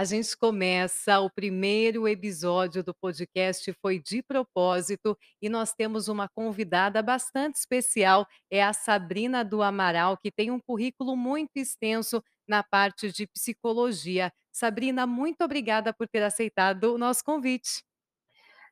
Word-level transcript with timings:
A 0.00 0.04
gente 0.04 0.34
começa 0.34 1.20
o 1.20 1.28
primeiro 1.28 2.08
episódio 2.08 2.82
do 2.82 2.94
podcast 2.94 3.70
foi 3.82 3.98
de 3.98 4.22
propósito 4.22 5.14
e 5.42 5.46
nós 5.50 5.74
temos 5.74 6.08
uma 6.08 6.26
convidada 6.26 7.02
bastante 7.02 7.56
especial, 7.56 8.26
é 8.50 8.62
a 8.62 8.72
Sabrina 8.72 9.44
do 9.44 9.62
Amaral, 9.62 10.16
que 10.16 10.30
tem 10.30 10.50
um 10.50 10.58
currículo 10.58 11.14
muito 11.14 11.50
extenso 11.56 12.24
na 12.48 12.62
parte 12.62 13.12
de 13.12 13.26
psicologia. 13.26 14.32
Sabrina, 14.50 15.06
muito 15.06 15.44
obrigada 15.44 15.92
por 15.92 16.08
ter 16.08 16.22
aceitado 16.22 16.94
o 16.94 16.96
nosso 16.96 17.22
convite. 17.22 17.84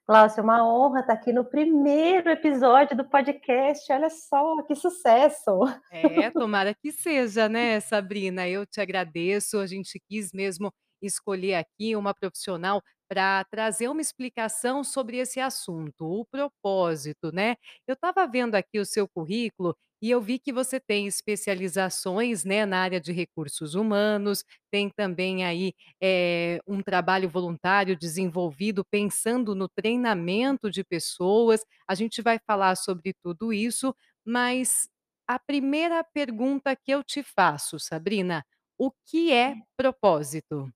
Cláudia, 0.07 0.41
é 0.41 0.43
uma 0.43 0.67
honra 0.67 1.01
estar 1.01 1.13
aqui 1.13 1.35
no 1.35 1.45
primeiro 1.45 2.31
episódio 2.31 2.97
do 2.97 3.05
podcast. 3.05 3.93
Olha 3.93 4.09
só, 4.09 4.63
que 4.63 4.75
sucesso! 4.75 5.61
É, 5.91 6.31
tomara 6.33 6.73
que 6.73 6.91
seja, 6.91 7.51
né, 7.51 7.79
Sabrina? 7.81 8.49
Eu 8.49 8.65
te 8.65 8.81
agradeço. 8.81 9.59
A 9.59 9.67
gente 9.67 10.01
quis 10.09 10.33
mesmo 10.33 10.73
escolher 11.03 11.55
aqui 11.55 11.95
uma 11.97 12.15
profissional 12.15 12.83
para 13.09 13.45
trazer 13.45 13.89
uma 13.89 14.03
explicação 14.03 14.85
sobre 14.85 15.17
esse 15.19 15.41
assunto, 15.41 16.05
o 16.07 16.25
propósito, 16.27 17.33
né? 17.33 17.57
Eu 17.87 17.95
estava 17.95 18.27
vendo 18.27 18.55
aqui 18.55 18.79
o 18.79 18.85
seu 18.87 19.09
currículo 19.09 19.75
e 20.01 20.11
eu 20.11 20.21
vi 20.21 20.39
que 20.39 20.53
você 20.53 20.79
tem 20.79 21.07
especializações, 21.09 22.45
né, 22.45 22.65
na 22.65 22.79
área 22.81 23.01
de 23.01 23.11
recursos 23.13 23.75
humanos, 23.75 24.45
tem 24.71 24.89
também 24.91 25.45
aí 25.45 25.73
eh, 26.01 26.61
um 26.69 26.81
trabalho 26.83 27.29
voluntário 27.29 27.97
desenvolvido 27.99 28.85
pensando 28.91 29.55
no 29.57 29.69
treinamento 29.69 30.71
de 30.71 30.85
pessoas. 30.85 31.65
A 31.89 31.95
gente 31.97 32.23
vai 32.23 32.39
falar 32.47 32.77
sobre 32.77 33.13
tudo 33.25 33.53
isso, 33.53 33.95
mas 34.25 34.89
a 35.27 35.39
primeira 35.39 36.03
pergunta 36.05 36.77
que 36.77 36.91
eu 36.93 37.03
te 37.03 37.23
faço, 37.23 37.79
Sabrina, 37.79 38.45
o 38.79 38.91
que 39.07 39.33
é 39.33 39.57
propósito? 39.77 40.71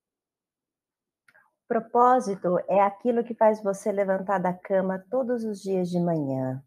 Propósito 1.73 2.59
é 2.69 2.83
aquilo 2.83 3.25
que 3.25 3.33
faz 3.33 3.63
você 3.63 3.91
levantar 3.91 4.37
da 4.37 4.53
cama 4.53 5.03
todos 5.11 5.43
os 5.43 5.63
dias 5.63 5.89
de 5.89 5.99
manhã. 5.99 6.63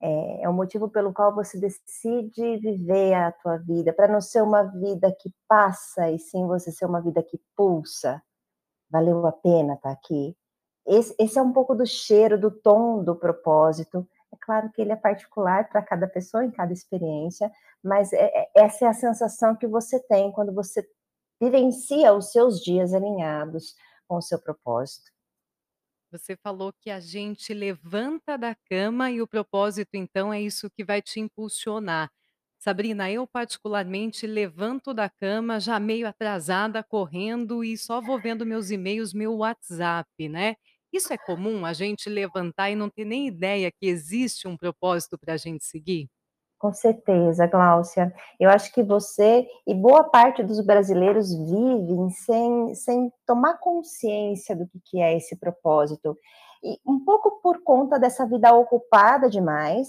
É, 0.00 0.44
é 0.44 0.48
o 0.48 0.52
motivo 0.54 0.88
pelo 0.88 1.12
qual 1.12 1.34
você 1.34 1.60
decide 1.60 2.56
viver 2.56 3.12
a 3.12 3.30
tua 3.30 3.58
vida, 3.58 3.92
para 3.92 4.08
não 4.08 4.22
ser 4.22 4.42
uma 4.42 4.62
vida 4.62 5.14
que 5.20 5.30
passa, 5.46 6.10
e 6.10 6.18
sim 6.18 6.46
você 6.46 6.72
ser 6.72 6.86
uma 6.86 7.02
vida 7.02 7.22
que 7.22 7.38
pulsa. 7.54 8.22
Valeu 8.88 9.26
a 9.26 9.32
pena 9.32 9.74
estar 9.74 9.90
aqui? 9.90 10.34
Esse, 10.86 11.14
esse 11.18 11.38
é 11.38 11.42
um 11.42 11.52
pouco 11.52 11.74
do 11.74 11.84
cheiro, 11.84 12.40
do 12.40 12.50
tom 12.50 13.04
do 13.04 13.14
propósito. 13.14 14.08
É 14.32 14.36
claro 14.40 14.70
que 14.72 14.80
ele 14.80 14.92
é 14.92 14.96
particular 14.96 15.68
para 15.68 15.82
cada 15.82 16.08
pessoa, 16.08 16.42
em 16.42 16.50
cada 16.50 16.72
experiência, 16.72 17.52
mas 17.84 18.10
é, 18.14 18.24
é, 18.24 18.50
essa 18.54 18.86
é 18.86 18.88
a 18.88 18.94
sensação 18.94 19.54
que 19.54 19.66
você 19.66 20.00
tem 20.00 20.32
quando 20.32 20.50
você 20.50 20.82
vivencia 21.40 22.12
os 22.12 22.30
seus 22.30 22.60
dias 22.60 22.92
alinhados 22.92 23.74
com 24.06 24.16
o 24.16 24.22
seu 24.22 24.40
propósito. 24.40 25.10
Você 26.12 26.36
falou 26.36 26.72
que 26.72 26.90
a 26.90 26.98
gente 26.98 27.54
levanta 27.54 28.36
da 28.36 28.54
cama 28.68 29.10
e 29.10 29.22
o 29.22 29.28
propósito, 29.28 29.90
então, 29.94 30.32
é 30.32 30.40
isso 30.40 30.68
que 30.68 30.84
vai 30.84 31.00
te 31.00 31.20
impulsionar. 31.20 32.10
Sabrina, 32.58 33.10
eu 33.10 33.26
particularmente 33.26 34.26
levanto 34.26 34.92
da 34.92 35.08
cama 35.08 35.60
já 35.60 35.78
meio 35.80 36.06
atrasada, 36.06 36.82
correndo 36.82 37.64
e 37.64 37.78
só 37.78 38.00
vou 38.00 38.20
vendo 38.20 38.44
meus 38.44 38.70
e-mails, 38.70 39.14
meu 39.14 39.36
WhatsApp, 39.36 40.28
né? 40.28 40.56
Isso 40.92 41.12
é 41.12 41.16
comum, 41.16 41.64
a 41.64 41.72
gente 41.72 42.10
levantar 42.10 42.70
e 42.70 42.74
não 42.74 42.90
ter 42.90 43.04
nem 43.04 43.28
ideia 43.28 43.70
que 43.70 43.86
existe 43.86 44.48
um 44.48 44.56
propósito 44.56 45.16
para 45.16 45.34
a 45.34 45.36
gente 45.36 45.64
seguir? 45.64 46.08
Com 46.60 46.74
certeza, 46.74 47.46
Gláucia. 47.46 48.14
Eu 48.38 48.50
acho 48.50 48.70
que 48.74 48.82
você 48.82 49.48
e 49.66 49.74
boa 49.74 50.04
parte 50.04 50.42
dos 50.42 50.60
brasileiros 50.60 51.34
vivem 51.34 52.10
sem, 52.10 52.74
sem 52.74 53.10
tomar 53.26 53.56
consciência 53.58 54.54
do 54.54 54.66
que, 54.66 54.78
que 54.84 55.00
é 55.00 55.16
esse 55.16 55.34
propósito. 55.36 56.18
E 56.62 56.78
um 56.86 57.02
pouco 57.02 57.40
por 57.42 57.62
conta 57.62 57.98
dessa 57.98 58.26
vida 58.26 58.54
ocupada 58.54 59.30
demais 59.30 59.88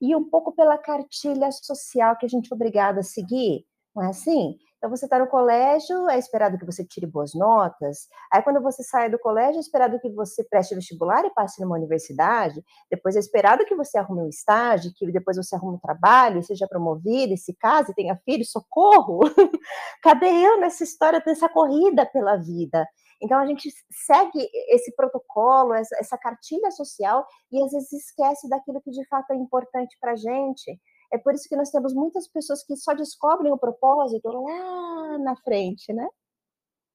e 0.00 0.14
um 0.14 0.22
pouco 0.22 0.52
pela 0.52 0.78
cartilha 0.78 1.50
social 1.50 2.16
que 2.16 2.24
a 2.24 2.28
gente 2.28 2.52
é 2.52 2.54
obrigado 2.54 2.98
a 2.98 3.02
seguir, 3.02 3.66
não 3.92 4.04
é 4.04 4.10
assim? 4.10 4.56
Então, 4.82 4.90
você 4.90 5.06
está 5.06 5.16
no 5.16 5.28
colégio, 5.28 6.10
é 6.10 6.18
esperado 6.18 6.58
que 6.58 6.66
você 6.66 6.84
tire 6.84 7.06
boas 7.06 7.34
notas. 7.34 8.08
Aí, 8.32 8.42
quando 8.42 8.60
você 8.60 8.82
sai 8.82 9.08
do 9.08 9.16
colégio, 9.16 9.58
é 9.58 9.60
esperado 9.60 9.96
que 10.00 10.10
você 10.10 10.42
preste 10.42 10.74
vestibular 10.74 11.24
e 11.24 11.30
passe 11.30 11.62
numa 11.62 11.76
universidade. 11.76 12.60
Depois, 12.90 13.14
é 13.14 13.20
esperado 13.20 13.64
que 13.64 13.76
você 13.76 13.96
arrume 13.96 14.22
um 14.22 14.28
estágio, 14.28 14.90
que 14.92 15.06
depois 15.12 15.36
você 15.36 15.54
arrume 15.54 15.76
um 15.76 15.78
trabalho, 15.78 16.42
seja 16.42 16.66
promovido, 16.66 17.36
se 17.36 17.54
case, 17.54 17.94
tenha 17.94 18.18
filho. 18.24 18.44
Socorro! 18.44 19.20
Cadê 20.02 20.26
eu 20.26 20.58
nessa 20.58 20.82
história, 20.82 21.22
nessa 21.24 21.48
corrida 21.48 22.04
pela 22.04 22.36
vida? 22.36 22.84
Então, 23.22 23.38
a 23.38 23.46
gente 23.46 23.70
segue 23.88 24.50
esse 24.68 24.96
protocolo, 24.96 25.74
essa, 25.74 25.94
essa 26.00 26.18
cartilha 26.18 26.72
social, 26.72 27.24
e 27.52 27.62
às 27.62 27.70
vezes 27.70 27.92
esquece 27.92 28.48
daquilo 28.48 28.82
que 28.82 28.90
de 28.90 29.06
fato 29.06 29.30
é 29.30 29.36
importante 29.36 29.96
para 30.00 30.14
a 30.14 30.16
gente. 30.16 30.76
É 31.12 31.18
por 31.18 31.34
isso 31.34 31.48
que 31.48 31.56
nós 31.56 31.70
temos 31.70 31.94
muitas 31.94 32.28
pessoas 32.28 32.64
que 32.64 32.76
só 32.76 32.94
descobrem 32.94 33.52
o 33.52 33.58
propósito 33.58 34.28
lá 34.28 35.18
na 35.18 35.36
frente, 35.36 35.92
né? 35.92 36.08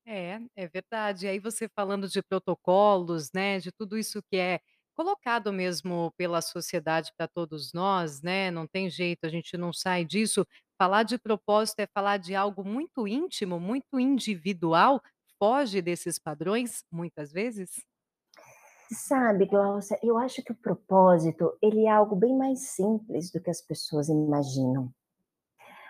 É, 0.05 0.39
é 0.55 0.67
verdade. 0.67 1.27
Aí 1.27 1.39
você 1.39 1.67
falando 1.67 2.07
de 2.07 2.21
protocolos, 2.23 3.31
né, 3.33 3.59
de 3.59 3.71
tudo 3.71 3.97
isso 3.97 4.21
que 4.23 4.37
é 4.37 4.59
colocado 4.95 5.51
mesmo 5.53 6.11
pela 6.17 6.41
sociedade 6.41 7.11
para 7.17 7.27
todos 7.27 7.71
nós, 7.73 8.21
né, 8.21 8.49
não 8.49 8.65
tem 8.65 8.89
jeito, 8.89 9.25
a 9.25 9.29
gente 9.29 9.55
não 9.57 9.71
sai 9.73 10.05
disso. 10.05 10.45
Falar 10.81 11.03
de 11.03 11.17
propósito 11.19 11.79
é 11.81 11.87
falar 11.87 12.17
de 12.17 12.33
algo 12.35 12.63
muito 12.63 13.07
íntimo, 13.07 13.59
muito 13.59 13.99
individual, 13.99 15.01
foge 15.39 15.81
desses 15.81 16.17
padrões, 16.19 16.83
muitas 16.91 17.31
vezes? 17.31 17.85
Sabe, 18.91 19.45
Glaucia, 19.45 19.99
eu 20.01 20.17
acho 20.17 20.41
que 20.41 20.51
o 20.51 20.55
propósito, 20.55 21.57
ele 21.61 21.85
é 21.85 21.89
algo 21.89 22.15
bem 22.15 22.37
mais 22.37 22.69
simples 22.69 23.29
do 23.31 23.41
que 23.41 23.49
as 23.49 23.61
pessoas 23.61 24.07
imaginam. 24.07 24.89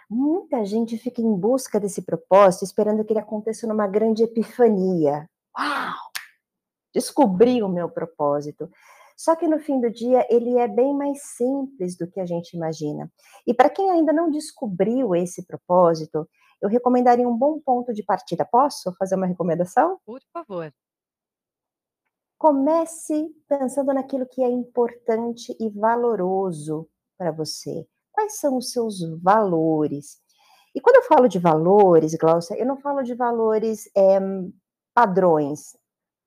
Muita 0.10 0.66
gente 0.66 0.98
fica 0.98 1.22
em 1.22 1.36
busca 1.36 1.80
desse 1.80 2.02
propósito, 2.02 2.64
esperando 2.64 3.04
que 3.04 3.14
ele 3.14 3.20
aconteça 3.20 3.68
numa 3.68 3.88
grande 3.88 4.24
epifania. 4.24 5.30
Uau! 5.58 5.94
Descobri 6.94 7.62
o 7.62 7.70
meu 7.70 7.90
propósito. 7.90 8.70
Só 9.16 9.36
que 9.36 9.48
no 9.48 9.60
fim 9.60 9.82
do 9.82 9.92
dia, 9.92 10.26
ele 10.30 10.58
é 10.58 10.68
bem 10.68 10.94
mais 10.96 11.22
simples 11.24 11.98
do 11.98 12.08
que 12.08 12.20
a 12.20 12.26
gente 12.26 12.56
imagina. 12.56 13.12
E 13.46 13.54
para 13.54 13.70
quem 13.70 13.92
ainda 13.92 14.14
não 14.14 14.32
descobriu 14.32 15.16
esse 15.16 15.46
propósito, 15.46 16.28
eu 16.62 16.70
recomendaria 16.70 17.28
um 17.28 17.38
bom 17.38 17.60
ponto 17.60 17.94
de 17.94 18.04
partida. 18.04 18.46
Posso 18.46 18.94
fazer 18.98 19.16
uma 19.16 19.28
recomendação? 19.28 20.00
Por 20.06 20.22
favor. 20.32 20.74
Comece 22.38 23.28
pensando 23.48 23.94
naquilo 23.94 24.28
que 24.28 24.44
é 24.44 24.50
importante 24.50 25.56
e 25.60 25.70
valoroso 25.70 26.88
para 27.18 27.32
você. 27.32 27.88
Quais 28.12 28.40
são 28.40 28.58
os 28.58 28.72
seus 28.72 29.00
valores? 29.22 30.22
E 30.76 30.80
quando 30.80 30.98
eu 30.98 31.04
falo 31.04 31.28
de 31.28 31.40
valores, 31.40 32.14
Glaucia, 32.16 32.56
eu 32.58 32.66
não 32.66 32.78
falo 32.78 33.02
de 33.02 33.16
valores 33.16 33.90
é, 33.96 34.20
padrões, 34.94 35.76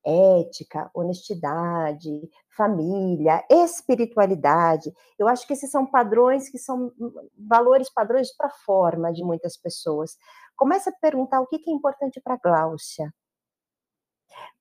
ética, 0.05 0.89
honestidade, 0.93 2.09
família, 2.57 3.45
espiritualidade. 3.49 4.91
Eu 5.17 5.27
acho 5.27 5.47
que 5.47 5.53
esses 5.53 5.71
são 5.71 5.85
padrões 5.85 6.49
que 6.49 6.57
são 6.57 6.91
valores 7.37 7.89
padrões 7.89 8.35
para 8.35 8.47
a 8.47 8.55
forma 8.65 9.13
de 9.13 9.23
muitas 9.23 9.55
pessoas. 9.55 10.17
Comece 10.55 10.89
a 10.89 10.93
perguntar 11.01 11.39
o 11.39 11.47
que 11.47 11.55
é 11.55 11.71
importante 11.71 12.19
para 12.21 12.37
Gláucia. 12.37 13.13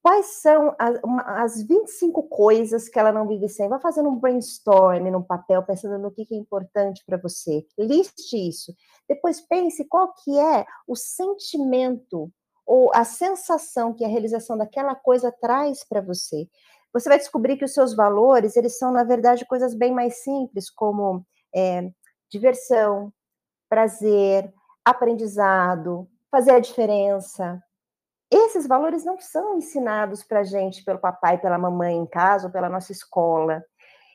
Quais 0.03 0.41
são 0.41 0.75
as, 0.79 0.99
uma, 1.03 1.23
as 1.43 1.63
25 1.63 2.23
coisas 2.25 2.89
que 2.89 2.99
ela 2.99 3.13
não 3.13 3.29
vive 3.29 3.49
sem? 3.49 3.69
Vá 3.69 3.79
fazendo 3.79 4.09
um 4.09 4.17
brainstorm 4.17 5.11
num 5.11 5.23
papel, 5.23 5.63
pensando 5.63 5.99
no 5.99 6.11
que, 6.11 6.25
que 6.25 6.35
é 6.35 6.39
importante 6.39 7.03
para 7.05 7.19
você. 7.19 7.67
Liste 7.79 8.37
isso. 8.37 8.75
Depois 9.09 9.41
pense 9.41 9.85
qual 9.85 10.15
que 10.15 10.39
é 10.39 10.65
o 10.87 10.97
sentimento 10.97 12.33
ou 12.67 12.91
a 12.95 13.05
sensação 13.05 13.93
que 13.93 14.05
a 14.05 14.09
realização 14.09 14.57
daquela 14.57 14.95
coisa 14.95 15.31
traz 15.31 15.85
para 15.85 16.01
você. 16.01 16.49
Você 16.93 17.09
vai 17.09 17.19
descobrir 17.19 17.57
que 17.57 17.65
os 17.65 17.75
seus 17.75 17.95
valores, 17.95 18.57
eles 18.57 18.79
são, 18.79 18.93
na 18.93 19.05
verdade, 19.05 19.47
coisas 19.47 19.75
bem 19.75 19.93
mais 19.93 20.23
simples, 20.23 20.71
como 20.71 21.25
é, 21.55 21.91
diversão, 22.31 23.13
prazer, 23.69 24.53
aprendizado, 24.85 26.09
fazer 26.31 26.53
a 26.53 26.61
diferença, 26.61 27.63
esses 28.31 28.67
valores 28.67 29.05
não 29.05 29.19
são 29.19 29.57
ensinados 29.59 30.23
para 30.23 30.41
a 30.41 30.45
gente 30.45 30.85
pelo 30.85 30.99
papai, 30.99 31.41
pela 31.41 31.59
mamãe 31.59 31.97
em 31.97 32.07
casa 32.07 32.47
ou 32.47 32.53
pela 32.53 32.69
nossa 32.69 32.93
escola. 32.93 33.65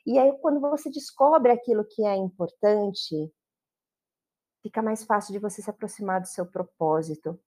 E 0.05 0.19
aí, 0.19 0.31
quando 0.41 0.59
você 0.61 0.89
descobre 0.89 1.51
aquilo 1.51 1.85
que 1.85 2.05
é 2.05 2.15
importante, 2.15 3.31
fica 4.61 4.81
mais 4.81 5.03
fácil 5.03 5.33
de 5.33 5.39
você 5.39 5.61
se 5.61 5.69
aproximar 5.69 6.21
do 6.21 6.27
seu 6.27 6.45
propósito. 6.45 7.39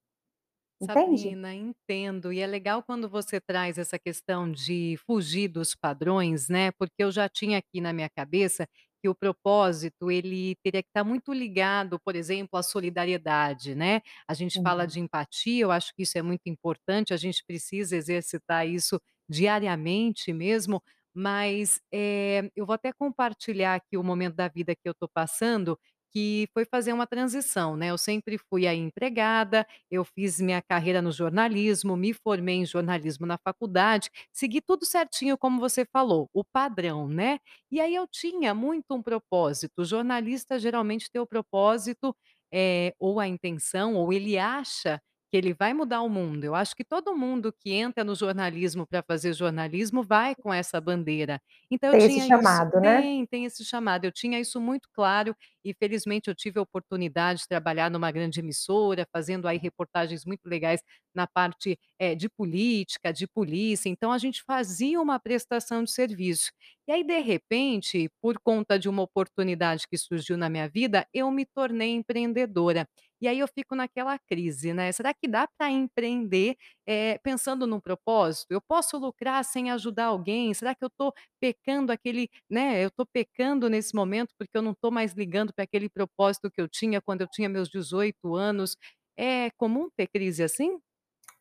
Entende? 0.80 1.22
Sabrina, 1.22 1.54
entendo. 1.54 2.32
E 2.32 2.40
é 2.40 2.46
legal 2.46 2.82
quando 2.84 3.08
você 3.08 3.40
traz 3.40 3.78
essa 3.78 3.98
questão 3.98 4.50
de 4.50 4.96
fugir 5.06 5.48
dos 5.48 5.74
padrões, 5.74 6.48
né? 6.48 6.70
Porque 6.72 7.02
eu 7.02 7.10
já 7.10 7.28
tinha 7.28 7.58
aqui 7.58 7.80
na 7.80 7.92
minha 7.92 8.08
cabeça 8.08 8.68
que 9.02 9.08
o 9.08 9.14
propósito 9.14 10.10
ele 10.10 10.56
teria 10.62 10.82
que 10.82 10.88
estar 10.90 11.04
muito 11.04 11.32
ligado, 11.32 11.98
por 12.00 12.16
exemplo, 12.16 12.58
à 12.58 12.62
solidariedade, 12.62 13.74
né. 13.74 14.00
A 14.28 14.34
gente 14.34 14.60
fala 14.62 14.86
Uhum. 14.86 14.88
de 14.88 15.00
empatia, 15.00 15.62
eu 15.64 15.70
acho 15.70 15.92
que 15.94 16.02
isso 16.02 16.18
é 16.18 16.22
muito 16.22 16.42
importante, 16.46 17.14
a 17.14 17.16
gente 17.16 17.44
precisa 17.46 17.96
exercitar 17.96 18.66
isso 18.68 19.00
diariamente 19.28 20.32
mesmo, 20.32 20.82
mas, 21.14 21.80
eh, 21.92 22.50
eu 22.56 22.64
vou 22.66 22.74
até 22.74 22.92
compartilhar 22.92 23.74
aqui 23.76 23.96
o 23.96 24.02
momento 24.04 24.34
da 24.36 24.48
vida 24.48 24.74
que 24.74 24.82
eu 24.88 24.92
estou 24.92 25.08
passando, 25.12 25.78
que 26.12 26.48
foi 26.54 26.64
fazer 26.64 26.92
uma 26.92 27.06
transição, 27.06 27.76
né. 27.76 27.88
Eu 27.90 27.98
sempre 27.98 28.38
fui 28.38 28.66
aí 28.66 28.78
empregada, 28.78 29.66
eu 29.90 30.04
fiz 30.04 30.40
minha 30.40 30.62
carreira 30.62 31.02
no 31.02 31.12
jornalismo, 31.12 31.96
me 31.96 32.12
formei 32.14 32.56
em 32.56 32.66
jornalismo 32.66 33.26
na 33.26 33.38
faculdade, 33.38 34.10
segui 34.32 34.60
tudo 34.60 34.84
certinho 34.86 35.36
como 35.38 35.60
você 35.60 35.84
falou, 35.92 36.28
o 36.32 36.44
padrão, 36.44 37.08
né. 37.08 37.38
E 37.70 37.80
aí 37.80 37.94
eu 37.94 38.06
tinha 38.06 38.54
muito 38.54 38.86
um 38.94 39.02
propósito, 39.02 39.82
o 39.82 39.84
jornalista 39.84 40.58
geralmente 40.58 41.10
tem 41.10 41.20
o 41.20 41.26
propósito, 41.26 42.14
eh, 42.52 42.94
ou 42.98 43.20
a 43.20 43.26
intenção, 43.28 43.94
ou 43.94 44.12
ele 44.12 44.38
acha 44.38 45.00
que 45.30 45.36
ele 45.36 45.52
vai 45.52 45.74
mudar 45.74 46.00
o 46.00 46.08
mundo. 46.08 46.44
Eu 46.44 46.54
acho 46.54 46.74
que 46.74 46.82
todo 46.84 47.14
mundo 47.16 47.52
que 47.52 47.70
entra 47.72 48.02
no 48.02 48.14
jornalismo 48.14 48.86
para 48.86 49.02
fazer 49.02 49.34
jornalismo 49.34 50.02
vai 50.02 50.34
com 50.34 50.52
essa 50.52 50.80
bandeira. 50.80 51.38
Então 51.70 51.90
eu 51.90 51.94
Tem 51.94 52.04
esse 52.06 52.20
tinha 52.20 52.26
isso 52.26 52.62
chamado, 52.62 52.80
né? 52.80 53.04
tem, 53.04 53.26
tem 53.26 53.44
esse 53.44 53.62
chamado, 53.64 54.04
eu 54.06 54.12
tinha 54.12 54.40
isso 54.40 54.58
muito 54.60 54.88
claro 54.92 55.36
e 55.70 55.74
felizmente 55.74 56.28
eu 56.28 56.34
tive 56.34 56.58
a 56.58 56.62
oportunidade 56.62 57.40
de 57.40 57.48
trabalhar 57.48 57.90
numa 57.90 58.10
grande 58.10 58.40
emissora, 58.40 59.06
fazendo 59.12 59.46
aí 59.48 59.58
reportagens 59.58 60.24
muito 60.24 60.46
legais 60.46 60.80
na 61.14 61.26
parte, 61.26 61.78
eh, 61.98 62.14
de 62.14 62.28
política, 62.28 63.12
de 63.12 63.26
polícia, 63.26 63.88
então 63.88 64.12
a 64.12 64.18
gente 64.18 64.42
fazia 64.44 65.00
uma 65.00 65.18
prestação 65.18 65.82
de 65.84 65.90
serviço. 65.90 66.50
E 66.86 66.92
aí 66.92 67.04
de 67.04 67.18
repente, 67.20 68.08
por 68.20 68.38
conta 68.40 68.78
de 68.78 68.88
uma 68.88 69.02
oportunidade 69.02 69.86
que 69.88 69.96
surgiu 69.98 70.36
na 70.36 70.48
minha 70.48 70.68
vida, 70.68 71.06
eu 71.12 71.30
me 71.30 71.44
tornei 71.44 71.90
empreendedora. 71.94 72.88
E 73.20 73.26
aí 73.28 73.38
eu 73.40 73.48
fico 73.48 73.74
naquela 73.74 74.18
crise, 74.18 74.72
né, 74.72 74.92
será 74.92 75.12
que 75.12 75.26
dá 75.28 75.48
para 75.58 75.70
empreender, 75.70 76.56
eh, 76.88 77.18
pensando 77.22 77.66
num 77.66 77.78
propósito? 77.80 78.52
Eu 78.52 78.60
posso 78.62 78.96
lucrar 78.98 79.44
sem 79.44 79.70
ajudar 79.70 80.06
alguém? 80.06 80.54
Será 80.54 80.74
que 80.74 80.82
eu 80.82 80.88
estou 80.88 81.12
pecando 81.40 81.92
aquele 81.92 82.30
né, 82.50 82.82
eu 82.82 82.88
estou 82.88 83.06
pecando 83.06 83.68
nesse 83.68 83.94
momento, 83.94 84.34
porque 84.38 84.56
eu 84.56 84.62
não 84.62 84.72
estou 84.72 84.90
mais 84.90 85.12
ligando 85.12 85.52
para 85.54 85.64
aquele 85.64 85.90
propósito 85.90 86.50
que 86.50 86.60
eu 86.60 86.68
tinha 86.68 87.00
quando 87.02 87.20
eu 87.22 87.28
tinha 87.28 87.48
meus 87.48 87.68
18 87.68 88.34
anos. 88.34 88.76
É 89.18 89.50
comum 89.58 89.88
ter 89.96 90.06
crise 90.08 90.42
assim? 90.42 90.78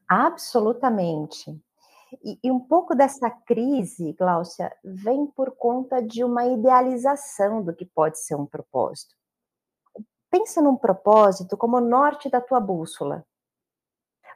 Absolutamente. 0.09 1.51
E 2.23 2.39
e 2.43 2.51
um 2.51 2.59
pouco 2.59 2.95
dessa 2.95 3.29
crise, 3.29 4.13
Gláucia, 4.13 4.75
vem 4.83 5.27
por 5.27 5.51
conta 5.55 6.01
de 6.01 6.23
uma 6.23 6.45
idealização 6.45 7.63
do 7.63 7.73
que 7.75 7.85
pode 7.85 8.19
ser 8.19 8.35
um 8.35 8.45
propósito. 8.45 9.15
Pensa 10.29 10.61
num 10.61 10.75
propósito 10.75 11.57
como 11.57 11.77
o 11.77 11.81
norte 11.81 12.29
da 12.29 12.41
tua 12.41 12.59
bússola. 12.59 13.25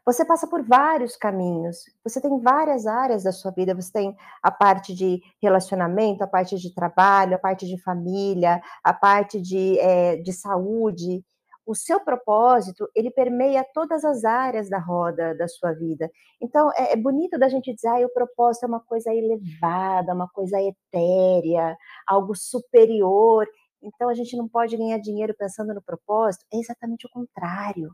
Você 0.05 0.25
passa 0.25 0.47
por 0.47 0.63
vários 0.63 1.15
caminhos, 1.15 1.77
você 2.03 2.19
tem 2.19 2.39
várias 2.39 2.87
áreas 2.87 3.23
da 3.23 3.31
sua 3.31 3.51
vida, 3.51 3.75
você 3.75 3.91
tem 3.91 4.15
a 4.41 4.49
parte 4.51 4.95
de 4.95 5.21
relacionamento, 5.41 6.23
a 6.23 6.27
parte 6.27 6.57
de 6.57 6.73
trabalho, 6.73 7.35
a 7.35 7.39
parte 7.39 7.67
de 7.67 7.79
família, 7.81 8.59
a 8.83 8.93
parte 8.93 9.39
de, 9.39 9.77
eh, 9.79 10.15
de 10.17 10.33
saúde. 10.33 11.23
O 11.67 11.75
seu 11.75 11.99
propósito, 12.03 12.89
ele 12.95 13.11
permeia 13.11 13.63
todas 13.75 14.03
as 14.03 14.23
áreas 14.25 14.67
da 14.69 14.79
roda 14.79 15.35
da 15.35 15.47
sua 15.47 15.71
vida. 15.73 16.09
Então 16.41 16.71
é 16.75 16.93
é 16.93 16.95
bonito 16.95 17.37
da 17.37 17.47
gente 17.47 17.71
dizer: 17.73 17.87
"Ai, 17.89 18.03
o 18.05 18.09
propósito 18.13 18.63
é 18.63 18.67
uma 18.67 18.79
coisa 18.83 19.13
elevada, 19.13 20.13
uma 20.15 20.27
coisa 20.29 20.57
etérea, 20.59 21.77
algo 22.07 22.33
superior, 22.35 23.47
então 23.83 24.09
a 24.09 24.13
gente 24.15 24.35
não 24.35 24.47
pode 24.49 24.75
ganhar 24.75 24.97
dinheiro 24.99 25.35
pensando 25.37 25.73
no 25.75 25.81
propósito", 25.83 26.43
é 26.51 26.57
exatamente 26.57 27.05
o 27.05 27.09
contrário. 27.11 27.91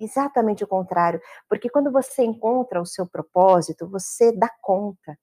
Exatamente 0.00 0.64
o 0.64 0.68
contrário, 0.68 1.20
porque 1.48 1.68
quando 1.70 1.92
você 1.92 2.22
encontra 2.24 2.80
o 2.80 2.86
seu 2.86 3.06
propósito, 3.08 3.88
você 3.88 4.32
dá 4.36 4.48
conta. 4.62 5.16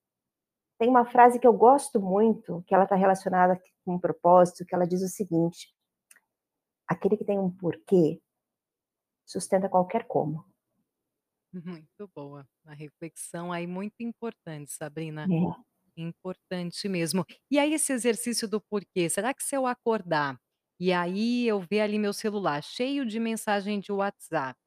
Tem 0.80 0.90
uma 0.90 1.06
frase 1.06 1.40
que 1.40 1.48
eu 1.48 1.54
gosto 1.54 2.02
muito, 2.02 2.64
que 2.68 2.76
ela 2.76 2.86
está 2.86 2.96
relacionada 2.96 3.62
com 3.86 3.96
um 3.96 4.00
propósito, 4.00 4.66
que 4.66 4.76
ela 4.76 4.88
diz 4.88 5.02
o 5.04 5.08
seguinte: 5.10 5.68
"Aquele 6.86 7.16
que 7.18 7.24
tem 7.24 7.40
um 7.40 7.50
porquê, 7.50 8.22
sustenta 9.24 9.70
qualquer 9.70 10.08
como". 10.08 10.44
Muito 11.54 12.10
boa, 12.16 12.46
uma 12.66 12.74
reflexão 12.76 13.52
aí 13.52 13.66
muito 13.68 13.96
importante, 14.02 14.72
Sabrina, 14.72 15.30
É. 15.30 15.68
importante 15.98 16.90
mesmo. 16.90 17.26
E 17.52 17.60
aí 17.60 17.74
esse 17.74 17.94
exercício 17.94 18.48
do 18.48 18.62
porquê, 18.62 19.10
será 19.10 19.34
que 19.34 19.44
se 19.44 19.56
eu 19.56 19.68
acordar, 19.68 20.38
e 20.80 20.94
aí 20.94 21.48
eu 21.48 21.62
ver 21.62 21.82
ali 21.82 22.00
meu 22.00 22.14
celular 22.14 22.64
cheio 22.64 23.06
de 23.06 23.20
mensagem 23.20 23.80
de 23.80 23.92
WhatsApp, 23.92 24.60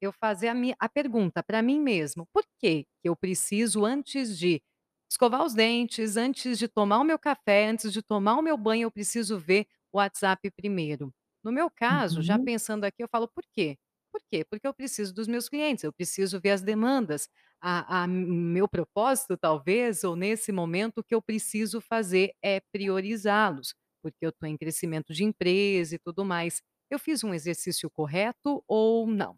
eu 0.00 0.12
fazer 0.12 0.48
a 0.48 0.54
mi 0.54 0.74
a 0.78 0.88
pergunta 0.88 1.42
para 1.42 1.62
mim 1.62 1.80
mesmo: 1.80 2.26
"Por 2.32 2.44
que 2.58 2.84
que 3.02 3.08
eu 3.08 3.16
preciso 3.16 3.84
antes 3.84 4.38
de 4.38 4.62
escovar 5.10 5.44
os 5.44 5.54
dentes, 5.54 6.16
antes 6.16 6.58
de 6.58 6.68
tomar 6.68 6.98
o 7.00 7.04
meu 7.04 7.18
café, 7.18 7.66
antes 7.68 7.92
de 7.92 8.02
tomar 8.02 8.36
o 8.36 8.42
meu 8.42 8.56
banho, 8.56 8.84
eu 8.86 8.90
preciso 8.90 9.38
ver 9.38 9.66
o 9.92 9.98
WhatsApp 9.98 10.50
primeiro?". 10.52 11.12
No 11.44 11.52
meu 11.52 11.70
caso, 11.70 12.22
já 12.22 12.38
Uhum. 12.38 12.38
pensando 12.38 12.84
aqui, 12.84 13.02
eu 13.02 13.08
falo: 13.08 13.28
"Por 13.28 13.44
quê?". 13.54 13.78
Por 14.12 14.22
quê? 14.30 14.44
Porque 14.44 14.66
eu 14.66 14.72
preciso 14.74 15.12
dos 15.14 15.28
meus 15.28 15.48
clientes, 15.48 15.84
eu 15.84 15.92
preciso 15.92 16.40
ver 16.40 16.50
as 16.52 16.62
demandas, 16.62 17.28
a 17.60 18.04
a 18.04 18.06
meu 18.06 18.68
propósito 18.68 19.36
talvez, 19.36 20.04
ou 20.04 20.16
nesse 20.16 20.52
momento, 20.52 20.98
o 20.98 21.04
que 21.04 21.14
eu 21.14 21.22
preciso 21.22 21.80
fazer 21.80 22.32
é 22.42 22.60
priorizá-los, 22.72 23.74
porque 24.02 24.18
eu 24.24 24.30
estou 24.30 24.48
em 24.48 24.56
crescimento 24.56 25.12
de 25.12 25.24
empresa 25.24 25.94
e 25.96 25.98
tudo 25.98 26.24
mais. 26.24 26.62
Eu 26.90 26.98
fiz 26.98 27.22
um 27.24 27.34
exercício 27.34 27.90
correto 27.90 28.62
ou 28.66 29.06
não? 29.06 29.36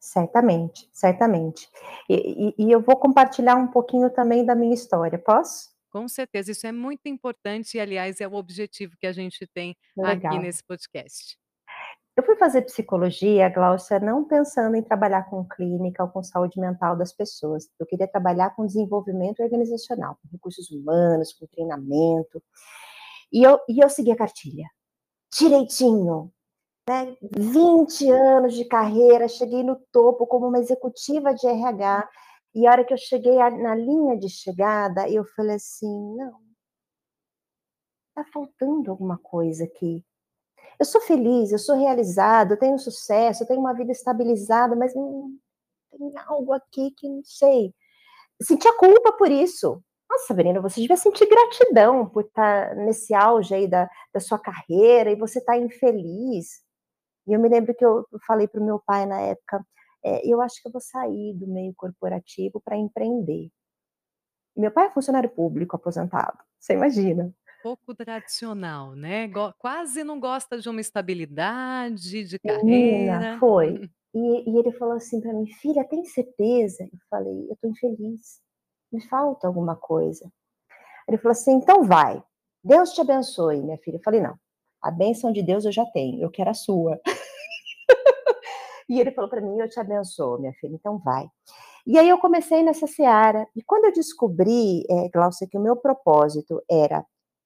Certamente, 0.00 0.88
certamente. 0.92 1.68
E 2.08 2.54
e 2.58 2.66
e 2.66 2.70
eu 2.72 2.80
vou 2.80 2.96
compartilhar 2.96 3.56
um 3.56 3.68
pouquinho 3.68 4.10
também 4.10 4.44
da 4.44 4.54
minha 4.54 4.74
história, 4.74 5.18
posso? 5.18 5.76
Com 5.90 6.08
certeza, 6.08 6.52
isso 6.52 6.66
é 6.66 6.72
muito 6.72 7.06
importante 7.06 7.76
e 7.76 7.80
aliás 7.80 8.20
é 8.20 8.28
o 8.28 8.34
objetivo 8.34 8.94
que 8.98 9.06
a 9.06 9.12
gente 9.12 9.46
tem 9.46 9.76
aqui 9.98 10.26
Legal. 10.26 10.40
nesse 10.40 10.62
podcast. 10.62 11.38
Eu 12.16 12.24
fui 12.24 12.36
fazer 12.36 12.62
psicologia, 12.62 13.48
Gláucia, 13.50 14.00
não 14.00 14.24
pensando 14.24 14.74
em 14.74 14.82
trabalhar 14.82 15.24
com 15.28 15.46
clínica 15.46 16.02
ou 16.02 16.08
com 16.08 16.22
saúde 16.22 16.58
mental 16.58 16.96
das 16.96 17.12
pessoas, 17.12 17.68
eu 17.78 17.86
queria 17.86 18.08
trabalhar 18.08 18.56
com 18.56 18.64
desenvolvimento 18.64 19.40
organizacional, 19.42 20.18
com 20.22 20.28
recursos 20.32 20.70
humanos, 20.70 21.34
com 21.34 21.46
treinamento, 21.46 22.42
e 23.32 23.42
eu 23.42 23.58
e 23.68 23.82
eu 23.82 23.88
segui 23.90 24.12
a 24.12 24.16
cartilha, 24.16 24.66
direitinho, 25.38 26.32
né, 26.88 27.16
20 27.22 28.08
anos 28.10 28.54
de 28.54 28.64
carreira, 28.64 29.28
cheguei 29.28 29.62
no 29.62 29.76
topo 29.92 30.26
como 30.26 30.46
uma 30.48 30.58
executiva 30.60 31.34
de 31.34 31.46
RH, 31.46 32.08
e 32.54 32.66
a 32.66 32.70
hora 32.72 32.84
que 32.84 32.92
eu 32.94 32.98
cheguei 32.98 33.40
a 33.40 33.50
na 33.50 33.74
linha 33.74 34.18
de 34.18 34.28
chegada, 34.28 35.08
eu 35.10 35.24
falei 35.36 35.56
assim: 35.56 36.16
"Não" 36.16 36.40
"tá 38.14 38.24
faltando 38.32 38.90
alguma 38.90 39.18
coisa 39.18 39.64
aqui". 39.64 40.02
Eu 40.80 40.86
sou 40.86 41.00
feliz, 41.02 41.52
eu 41.52 41.58
sou 41.58 41.76
realizada, 41.76 42.54
eu 42.54 42.58
tenho 42.58 42.78
sucesso, 42.78 43.42
eu 43.44 43.48
tenho 43.48 43.60
uma 43.60 43.74
vida 43.74 43.92
estabilizada, 43.92 44.76
mas, 44.76 44.94
hum, 44.96 45.38
tem 45.92 46.12
algo 46.28 46.52
aqui 46.54 46.92
que 46.98 47.08
não 47.08 47.22
sei. 47.24 47.74
Sentia 48.42 48.72
culpa 48.78 49.12
por 49.14 49.30
isso. 49.30 49.82
"Nossa, 50.10 50.26
Sabrina, 50.28 50.60
você 50.62 50.80
devia 50.82 50.96
sentir 50.98 51.28
gratidão 51.28 52.08
por 52.08 52.24
estar 52.24 52.76
nesse 52.76 53.14
auge 53.14 53.54
aí 53.54 53.68
da 53.68 53.88
da 54.14 54.20
sua 54.20 54.38
carreira 54.38 55.10
e 55.12 55.16
você 55.16 55.40
tá 55.44 55.56
infeliz". 55.58 56.60
E 57.26 57.32
eu 57.34 57.40
me 57.40 57.48
lembro 57.48 57.74
que 57.74 57.84
eu 57.84 58.06
falei 58.26 58.48
para 58.48 58.60
o 58.60 58.64
meu 58.64 58.80
pai 58.80 59.06
na 59.06 59.20
época, 59.20 59.64
eh, 60.04 60.22
"eu 60.28 60.40
acho 60.40 60.60
que 60.62 60.68
eu 60.68 60.72
vou 60.72 60.80
sair 60.80 61.34
do 61.34 61.46
meio 61.46 61.74
corporativo 61.76 62.60
para 62.64 62.76
empreender". 62.76 63.50
Meu 64.56 64.72
pai 64.72 64.86
é 64.86 64.90
funcionário 64.90 65.30
público 65.30 65.76
aposentado, 65.76 66.38
você 66.58 66.72
imagina. 66.74 67.32
Pouco 67.62 67.94
tradicional, 67.94 68.94
né, 68.94 69.26
go 69.26 69.52
quase 69.58 70.04
não 70.04 70.20
gosta 70.20 70.58
de 70.60 70.68
uma 70.68 70.80
estabilidade, 70.80 72.24
de 72.24 72.38
Menina, 72.44 73.26
carreira. 73.26 73.38
foi. 73.38 73.82
E 74.14 74.50
e 74.50 74.58
ele 74.58 74.72
falou 74.72 74.94
assim 74.96 75.20
para 75.20 75.32
mim: 75.32 75.46
"Filha, 75.60 75.84
tem 75.84 76.04
certeza?". 76.04 76.84
Eu 76.84 76.98
falei: 77.10 77.46
"Eu 77.50 77.56
tô 77.60 77.68
infeliz, 77.68 78.40
me 78.92 79.00
falta 79.08 79.46
alguma 79.46 79.76
coisa". 79.76 80.30
Ele 81.08 81.18
falou 81.18 81.32
assim: 81.32 81.54
"Então 81.54 81.84
vai, 81.84 82.22
Deus 82.64 82.92
te 82.92 83.02
abençoe 83.02 83.62
minha 83.62 83.78
filha". 83.78 83.96
Eu 83.98 84.02
falei: 84.04 84.20
"Não, 84.22 84.36
a 84.82 84.90
bênção 84.92 85.32
de 85.32 85.42
Deus 85.42 85.64
eu 85.66 85.72
já 85.72 85.86
tenho, 85.86 86.22
eu 86.22 86.30
quero 86.30 86.50
a 86.50 86.54
sua". 86.54 87.00
E 88.88 89.00
ele 89.00 89.12
falou 89.12 89.30
para 89.30 89.40
mim: 89.40 89.58
"Eu 89.60 89.68
te 89.68 89.80
abençoo 89.80 90.38
minha 90.38 90.52
filha, 90.54 90.74
então 90.74 90.98
vai". 90.98 91.26
E 91.86 91.98
aí 91.98 92.08
eu 92.08 92.18
comecei 92.18 92.62
nessa 92.64 92.86
seara, 92.86 93.46
e 93.56 93.62
quando 93.64 93.86
eu 93.86 93.92
descobri, 93.92 94.84
eh, 94.90 95.08
Gláucia, 95.12 95.48
que 95.50 95.58
o 95.58 95.62
meu 95.62 95.76
propósito 95.76 96.62
era 96.70 97.04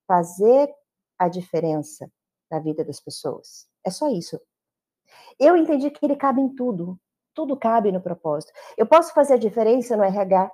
fazer 0.09 0.71
a 1.19 1.29
diferença 1.29 2.11
na 2.51 2.59
vida 2.61 2.85
das 2.85 3.01
pessoas, 3.01 3.67
é 3.87 3.91
só 3.91 4.09
isso. 4.11 4.41
Eu 5.41 5.57
entendi 5.57 5.91
que 5.91 6.05
ele 6.07 6.17
cabe 6.17 6.41
em 6.43 6.49
tudo, 6.55 6.99
tudo 7.35 7.57
cabe 7.59 7.93
no 7.93 8.01
propósito. 8.03 8.53
Eu 8.79 8.87
posso 8.87 9.15
fazer 9.15 9.35
a 9.35 9.39
diferença 9.39 9.97
no 9.97 10.05
RH 10.05 10.51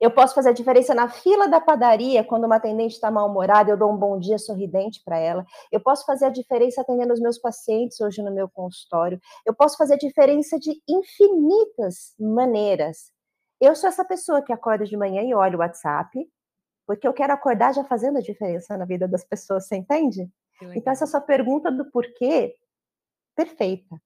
Eu 0.00 0.10
posso 0.10 0.34
fazer 0.34 0.50
a 0.50 0.52
diferença 0.52 0.94
na 0.94 1.08
fila 1.08 1.48
da 1.48 1.60
padaria, 1.60 2.22
quando 2.22 2.44
uma 2.44 2.56
atendente 2.56 2.94
está 2.94 3.10
mal-humorada, 3.10 3.70
eu 3.70 3.76
dou 3.76 3.92
um 3.92 3.96
bom 3.96 4.18
dia 4.18 4.38
sorridente 4.38 5.02
para 5.04 5.18
ela. 5.18 5.44
Eu 5.72 5.80
posso 5.80 6.04
fazer 6.04 6.26
a 6.26 6.30
diferença 6.30 6.80
atendendo 6.80 7.12
os 7.12 7.20
meus 7.20 7.38
pacientes 7.38 8.00
hoje 8.00 8.22
no 8.22 8.32
meu 8.32 8.48
consultório. 8.48 9.20
Eu 9.46 9.54
posso 9.54 9.76
fazer 9.76 9.94
a 9.94 9.98
diferença 9.98 10.58
de 10.58 10.80
infinitas 10.88 12.14
maneiras. 12.18 13.12
Eu 13.60 13.74
sou 13.74 13.88
essa 13.88 14.04
pessoa 14.04 14.42
que 14.42 14.52
acorda 14.52 14.84
de 14.84 14.96
manhã 14.96 15.22
e 15.22 15.34
olha 15.34 15.56
o 15.56 15.60
WhatsApp, 15.60 16.18
porque 16.86 17.06
eu 17.06 17.12
quero 17.12 17.32
acordar 17.32 17.74
já 17.74 17.84
fazendo 17.84 18.18
a 18.18 18.22
diferença 18.22 18.76
na 18.76 18.84
vida 18.84 19.06
das 19.06 19.24
pessoas, 19.24 19.66
você 19.66 19.76
entende? 19.76 20.28
Então, 20.76 20.92
essa 20.92 21.06
sua 21.06 21.20
pergunta 21.20 21.70
do 21.70 21.90
porquê, 21.90 22.54
perfeita. 23.34 23.96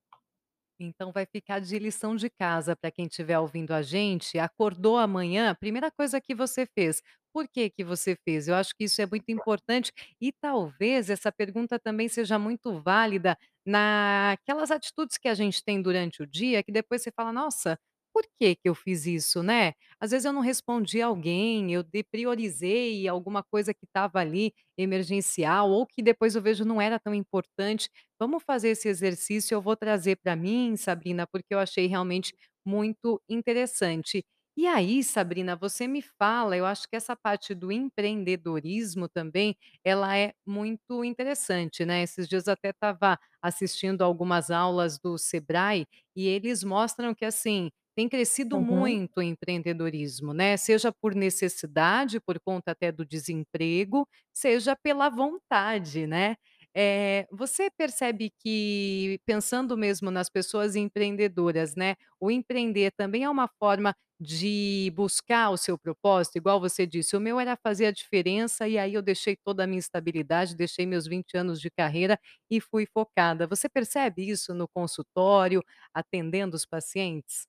Então 0.80 1.12
vai 1.12 1.24
ficar 1.26 1.60
de 1.60 1.78
lição 1.78 2.16
de 2.16 2.28
casa 2.28 2.74
para 2.76 2.90
quem 2.90 3.06
estiver 3.06 3.38
ouvindo 3.38 3.72
a 3.72 3.82
gente, 3.82 4.38
acordou 4.38 4.98
amanhã, 4.98 5.54
primeira 5.54 5.90
coisa 5.90 6.20
que 6.20 6.34
você 6.34 6.66
fez, 6.66 7.00
por 7.32 7.48
que 7.48 7.70
que 7.70 7.84
você 7.84 8.16
fez? 8.24 8.48
Eu 8.48 8.54
acho 8.56 8.74
que 8.76 8.84
isso 8.84 9.00
é 9.02 9.06
muito 9.06 9.28
importante 9.30 9.92
e 10.20 10.32
talvez 10.32 11.10
essa 11.10 11.30
pergunta 11.32 11.78
também 11.78 12.08
seja 12.08 12.38
muito 12.38 12.80
válida 12.80 13.36
naquelas 13.66 14.70
atitudes 14.70 15.16
que 15.18 15.28
a 15.28 15.34
gente 15.34 15.62
tem 15.64 15.80
durante 15.80 16.22
o 16.22 16.26
dia, 16.26 16.62
que 16.62 16.72
depois 16.72 17.02
você 17.02 17.10
fala: 17.12 17.32
"Nossa, 17.32 17.78
por 18.14 18.24
que 18.40 18.54
que 18.56 18.68
eu 18.68 18.74
fiz 18.74 19.06
isso?", 19.06 19.42
né. 19.42 19.74
Às 20.00 20.12
vezes 20.12 20.24
eu 20.26 20.32
não 20.32 20.40
respondi 20.42 21.02
alguém, 21.02 21.72
eu 21.74 21.82
depriorizei 21.82 23.08
alguma 23.08 23.42
coisa 23.42 23.74
que 23.74 23.84
estava 23.86 24.20
ali 24.20 24.54
emergencial 24.78 25.70
ou 25.70 25.86
que 25.86 26.02
depois 26.02 26.36
eu 26.36 26.42
vejo 26.42 26.64
não 26.64 26.80
era 26.80 26.98
tão 27.00 27.14
importante. 27.14 27.90
Vamos 28.20 28.42
fazer 28.44 28.68
esse 28.70 28.88
exercício, 28.88 29.54
eu 29.54 29.60
vou 29.62 29.76
trazer 29.76 30.16
para 30.22 30.36
mim, 30.36 30.76
Sabrina, 30.76 31.26
porque 31.26 31.54
eu 31.54 31.58
achei 31.58 31.86
realmente 31.86 32.34
muito 32.66 33.20
interessante. 33.28 34.24
E 34.56 34.66
aí, 34.68 35.02
Sabrina, 35.02 35.56
você 35.56 35.88
me 35.88 36.00
fala, 36.00 36.56
eu 36.56 36.64
acho 36.64 36.88
que 36.88 36.94
essa 36.96 37.16
parte 37.16 37.54
do 37.54 37.72
empreendedorismo 37.72 39.08
também, 39.08 39.56
ela 39.84 40.16
é 40.16 40.32
muito 40.46 41.02
interessante, 41.04 41.84
né? 41.84 42.02
Esses 42.04 42.28
dias 42.28 42.46
até 42.46 42.70
estava 42.70 43.18
assistindo 43.42 44.02
algumas 44.02 44.50
aulas 44.52 44.96
do 44.98 45.18
Sebrae 45.18 45.86
e 46.16 46.28
eles 46.28 46.62
mostram 46.62 47.12
que 47.14 47.24
assim 47.24 47.70
tem 47.96 48.08
crescido 48.08 48.58
Uhum. 48.58 48.60
muito 48.60 49.18
o 49.18 49.22
empreendedorismo, 49.22 50.32
né? 50.34 50.56
Seja 50.56 50.92
por 50.92 51.14
necessidade, 51.14 52.20
por 52.20 52.40
conta 52.40 52.72
até 52.72 52.90
do 52.92 53.04
desemprego, 53.06 54.06
seja 54.32 54.76
pela 54.76 55.08
vontade, 55.08 56.06
né? 56.06 56.36
Eh, 56.76 57.26
você 57.30 57.70
percebe 57.70 58.30
que, 58.38 59.18
pensando 59.26 59.76
mesmo 59.76 60.10
nas 60.10 60.28
pessoas 60.28 60.74
empreendedoras, 60.76 61.74
né, 61.76 61.94
o 62.20 62.30
empreender 62.30 62.90
também 62.96 63.22
é 63.24 63.30
uma 63.30 63.48
forma 63.60 63.94
de 64.20 64.92
buscar 64.94 65.50
o 65.50 65.56
seu 65.56 65.78
propósito? 65.78 66.36
Igual 66.36 66.60
você 66.60 66.86
disse, 66.86 67.16
o 67.16 67.20
meu 67.20 67.38
era 67.40 67.56
fazer 67.56 67.86
a 67.86 67.90
diferença 67.92 68.66
e 68.68 68.78
aí 68.78 68.94
eu 68.94 69.02
deixei 69.02 69.36
toda 69.44 69.64
a 69.64 69.66
minha 69.66 69.78
estabilidade, 69.78 70.56
deixei 70.56 70.86
meus 70.86 71.06
20 71.06 71.36
anos 71.36 71.60
de 71.60 71.70
carreira 71.70 72.18
e 72.50 72.60
fui 72.60 72.86
focada. 72.86 73.46
Você 73.46 73.68
percebe 73.68 74.28
isso 74.28 74.54
no 74.54 74.66
consultório, 74.68 75.62
atendendo 75.94 76.56
os 76.56 76.66
pacientes? 76.66 77.46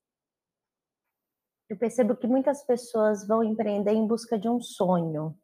Eu 1.69 1.77
percebo 1.77 2.15
que 2.15 2.27
muitas 2.27 2.63
pessoas 2.63 3.25
vão 3.27 3.43
empreender 3.43 3.91
em 3.91 4.05
busca 4.05 4.37
de 4.37 4.47
um 4.47 4.59
sonho. 4.59 5.35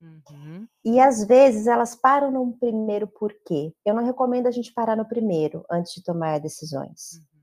Uhum. 0.00 0.68
E 0.84 1.00
às 1.00 1.24
vezes 1.26 1.66
elas 1.66 1.94
param 1.94 2.30
num 2.30 2.52
primeiro 2.52 3.06
porquê. 3.08 3.72
Eu 3.84 3.94
não 3.94 4.04
recomendo 4.04 4.46
a 4.46 4.50
gente 4.50 4.72
parar 4.72 4.96
no 4.96 5.06
primeiro, 5.08 5.64
antes 5.70 5.92
de 5.94 6.02
tomar 6.02 6.38
decisões. 6.40 7.20
Uhum. 7.32 7.42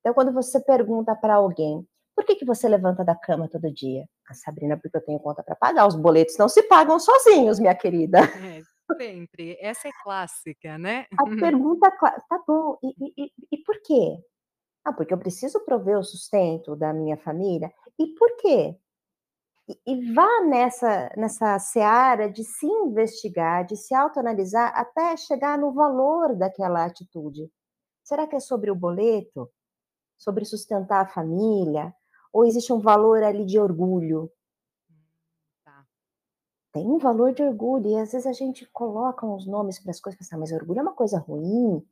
Então 0.00 0.14
quando 0.14 0.32
você 0.32 0.60
pergunta 0.60 1.14
para 1.16 1.34
alguém: 1.36 1.86
"Por 2.16 2.24
que 2.24 2.36
que 2.36 2.44
você 2.46 2.68
levanta 2.68 3.04
da 3.04 3.16
cama 3.16 3.48
todo 3.48 3.72
dia?", 3.72 4.06
"Ah, 4.28 4.34
Sabrina, 4.34 4.78
porque 4.78 4.96
eu 4.98 5.04
tenho 5.04 5.20
conta 5.20 5.42
para 5.42 5.56
pagar, 5.56 5.86
os 5.88 5.96
boletos 5.96 6.36
não 6.38 6.48
se 6.48 6.62
pagam 6.64 6.98
sozinhos, 7.00 7.58
minha 7.60 7.74
querida". 7.74 8.18
É, 8.34 8.62
sempre. 9.00 9.56
Essa 9.60 9.88
é 9.88 9.92
clássica, 10.02 10.78
né? 10.78 11.06
A 11.18 11.26
pergunta 11.38 11.90
tá 12.28 12.42
bom, 12.46 12.78
e 12.82 12.88
e 12.88 13.24
e 13.26 13.32
e 13.52 13.58
por 13.64 13.80
quê? 13.82 14.18
"Ah, 14.88 14.92
porque 14.92 15.14
eu 15.14 15.18
preciso 15.18 15.60
prover 15.64 15.98
o 15.98 16.04
sustento 16.04 16.76
da 16.76 16.92
minha 16.92 17.16
família". 17.16 17.72
E 17.98 18.08
por 18.14 18.36
quê? 18.38 18.76
E 19.68 19.78
e 19.86 20.14
vá 20.14 20.28
nessa 20.46 21.10
nessa 21.16 21.58
seara 21.58 22.28
de 22.30 22.44
se 22.44 22.66
investigar, 22.66 23.64
de 23.66 23.76
se 23.76 23.94
autoanalisar, 23.94 24.72
até 24.76 25.16
chegar 25.16 25.58
no 25.58 25.72
valor 25.72 26.34
daquela 26.36 26.84
atitude. 26.84 27.50
Será 28.04 28.26
que 28.28 28.36
é 28.36 28.40
sobre 28.40 28.70
o 28.70 28.76
boleto? 28.76 29.50
Sobre 30.18 30.44
sustentar 30.46 31.02
a 31.04 31.08
família? 31.08 31.94
Ou 32.32 32.44
existe 32.46 32.72
um 32.72 32.80
valor 32.80 33.22
ali 33.24 33.46
de 33.46 33.58
orgulho? 33.60 34.30
Tá. 35.64 35.86
Tem 36.72 36.86
um 36.86 36.98
valor 36.98 37.34
de 37.34 37.42
orgulho 37.42 37.88
e 37.88 37.96
às 37.96 38.12
vezes 38.12 38.26
a 38.26 38.32
gente 38.32 38.66
coloca 38.72 39.26
uns 39.26 39.46
nomes 39.46 39.78
para 39.80 39.90
as 39.92 40.00
coisas, 40.00 40.18
pensa: 40.18 40.36
"Mas 40.38 40.52
orgulho 40.52 40.80
é 40.80 40.82
uma 40.82 40.94
coisa 40.94 41.18
ruim? 41.18 41.86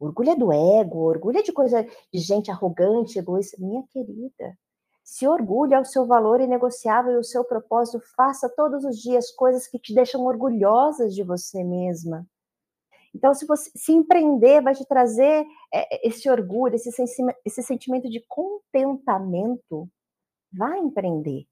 Orgulho 0.00 0.30
é 0.30 0.36
do 0.36 0.52
ego, 0.52 0.98
orgulho 1.00 1.38
é 1.38 1.42
de 1.42 1.52
coisa 1.52 1.82
de 2.12 2.18
gente 2.20 2.50
arrogante, 2.50 3.18
egoísta". 3.18 3.56
Minha 3.60 3.82
querida, 3.90 4.56
se 5.04 5.26
orgulho 5.26 5.74
é 5.74 5.80
o 5.80 5.84
seu 5.84 6.06
valor 6.06 6.40
inegociável 6.40 7.12
e 7.14 7.18
o 7.18 7.24
seu 7.24 7.44
propósito, 7.44 8.00
faça 8.16 8.48
todos 8.56 8.84
os 8.84 8.98
dias 9.00 9.30
coisas 9.32 9.66
que 9.68 9.78
te 9.78 9.94
deixam 9.94 10.22
orgulhosas 10.26 11.14
de 11.14 11.22
você 11.22 11.64
mesma. 11.64 12.26
Então 13.14 13.34
se 13.34 13.46
você 13.46 13.70
se 13.76 13.92
empreender 13.92 14.62
vai 14.62 14.74
te 14.74 14.86
trazer, 14.86 15.44
eh, 15.74 16.08
esse 16.08 16.30
orgulho, 16.30 16.76
esse 16.76 16.90
esse 17.44 17.62
sentimento 17.64 18.08
de 18.10 18.24
contentamento, 18.28 19.88
vá 20.52 20.78
empreender. 20.78 21.46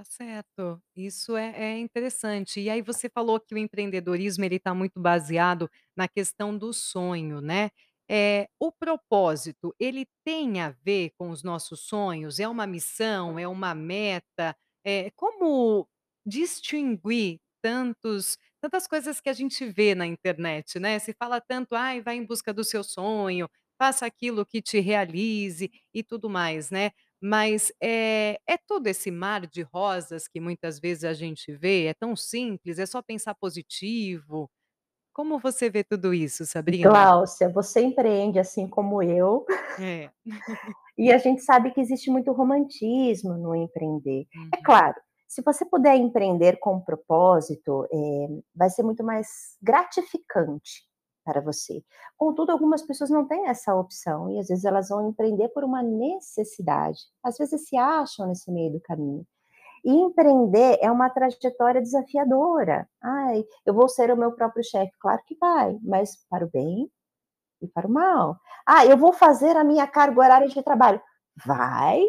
Tá 0.00 0.04
certo, 0.04 0.80
isso 0.96 1.36
é 1.36 1.50
é 1.74 1.78
interessante. 1.78 2.58
E 2.58 2.70
aí 2.70 2.80
você 2.80 3.06
falou 3.10 3.38
que 3.38 3.54
o 3.54 3.58
empreendedorismo 3.58 4.42
ele 4.46 4.56
está 4.56 4.72
muito 4.74 4.98
baseado 4.98 5.70
na 5.94 6.08
questão 6.08 6.56
do 6.56 6.72
sonho, 6.72 7.40
né. 7.42 7.70
Eh, 8.08 8.48
o 8.58 8.72
propósito, 8.72 9.74
ele 9.78 10.06
tem 10.24 10.58
a 10.62 10.70
ver 10.70 11.10
com 11.18 11.28
os 11.30 11.42
nossos 11.42 11.80
sonhos? 11.80 12.40
É 12.40 12.48
uma 12.48 12.66
missão, 12.66 13.38
é 13.38 13.46
uma 13.46 13.74
meta? 13.74 14.56
Eh, 14.86 15.10
como 15.14 15.86
distinguir 16.24 17.38
tantos 17.62 18.38
tantas 18.62 18.86
coisas 18.86 19.20
que 19.20 19.28
a 19.30 19.32
gente 19.34 19.64
vê 19.66 19.94
na 19.94 20.06
internet, 20.06 20.78
né. 20.80 20.98
Se 20.98 21.12
fala 21.12 21.42
tanto: 21.42 21.74
"Ai, 21.74 22.00
vai 22.00 22.16
em 22.16 22.24
busca 22.24 22.54
do 22.54 22.64
seu 22.64 22.82
sonho, 22.82 23.46
faça 23.78 24.06
aquilo 24.06 24.46
que 24.46 24.62
te 24.62 24.80
realize", 24.80 25.70
e 25.92 26.02
tudo 26.02 26.30
mais, 26.30 26.70
né. 26.70 26.90
Mas, 27.22 27.70
eh, 27.82 28.40
é 28.46 28.56
todo 28.56 28.86
esse 28.86 29.10
mar 29.10 29.46
de 29.46 29.60
rosas 29.62 30.26
que 30.26 30.40
muitas 30.40 30.80
vezes 30.80 31.04
a 31.04 31.12
gente 31.12 31.52
vê? 31.52 31.84
É 31.86 31.94
tão 31.94 32.16
simples? 32.16 32.78
É 32.78 32.86
só 32.86 33.02
pensar 33.02 33.34
positivo? 33.34 34.50
Como 35.12 35.38
você 35.40 35.70
vê 35.70 35.84
tudo 35.84 36.14
isso, 36.14 36.46
Sabrina? 36.46 37.12
Gláucia, 37.18 37.48
você 37.48 37.80
empreende 37.80 38.38
assim 38.38 38.68
como 38.68 39.02
eu, 39.02 39.44
É. 39.78 40.12
e 40.98 41.12
a 41.12 41.18
gente 41.18 41.42
sabe 41.42 41.72
que 41.72 41.80
existe 41.80 42.10
muito 42.10 42.32
romantismo 42.32 43.34
no 43.34 43.54
empreender. 43.54 44.26
É 44.54 44.58
Uhum. 44.62 44.62
claro, 44.64 44.96
se 45.28 45.42
você 45.42 45.64
puder 45.66 45.96
empreender 45.96 46.58
com 46.60 46.80
propósito, 46.80 47.86
eh, 47.92 48.28
vai 48.54 48.70
ser 48.70 48.82
muito 48.84 49.04
mais 49.04 49.28
gratificante 49.62 50.84
para 51.30 51.40
você. 51.40 51.82
Contudo, 52.18 52.50
algumas 52.52 52.82
pessoas 52.82 53.10
não 53.10 53.26
têm 53.26 53.46
essa 53.48 53.74
opção 53.74 54.30
e 54.30 54.38
às 54.40 54.48
vezes 54.48 54.64
elas 54.64 54.88
vão 54.88 55.08
empreender 55.08 55.48
por 55.50 55.64
uma 55.64 55.82
necessidade. 55.82 56.98
Às 57.22 57.38
vezes 57.38 57.68
se 57.68 57.76
acham 57.76 58.26
nesse 58.28 58.50
meio 58.50 58.72
do 58.72 58.80
caminho. 58.80 59.24
E 59.84 59.92
empreender 59.92 60.78
é 60.82 60.90
uma 60.90 61.10
trajetória 61.10 61.82
desafiadora. 61.82 62.88
"Ai, 63.02 63.44
eu 63.66 63.74
vou 63.74 63.88
ser 63.88 64.12
o 64.12 64.16
meu 64.18 64.32
próprio 64.32 64.64
chefe", 64.64 64.92
claro 65.00 65.22
que 65.26 65.36
vai, 65.40 65.78
mas 65.82 66.16
para 66.30 66.44
o 66.46 66.50
bem 66.50 66.90
e 67.62 67.68
para 67.68 67.86
o 67.88 67.90
mal. 67.92 68.36
"Ah, 68.66 68.86
eu 68.86 68.96
vou 68.98 69.12
fazer 69.12 69.56
a 69.56 69.64
minha 69.64 69.86
carga 69.86 70.20
horária 70.20 70.48
de 70.48 70.62
trabalho", 70.62 71.00
vai, 71.46 72.02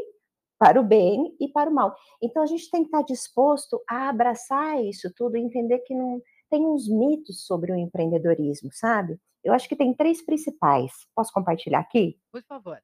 para 0.60 0.80
o 0.82 0.84
bem 0.84 1.36
e 1.40 1.48
para 1.50 1.70
o 1.70 1.74
mal. 1.74 1.96
Então 2.22 2.44
a 2.44 2.48
gente 2.48 2.70
tem 2.72 2.82
que 2.84 2.88
estar 2.90 3.04
disposto 3.04 3.82
a 3.90 4.10
abraçar 4.10 4.82
isso 4.84 5.12
tudo 5.18 5.38
entender 5.38 5.80
que 5.80 5.96
não 5.96 6.22
tem 6.52 6.66
uns 6.68 6.88
mitos 6.88 7.46
sobre 7.46 7.72
o 7.72 7.76
empreendedorismo, 7.76 8.70
sabe. 8.74 9.20
Eu 9.44 9.54
acho 9.54 9.68
que 9.68 9.76
tem 9.76 9.94
3 9.94 10.24
principais, 10.24 10.92
posso 11.16 11.32
compartilhar 11.32 11.80
aqui? 11.80 12.20
Por 12.32 12.44
favor. 12.44 12.78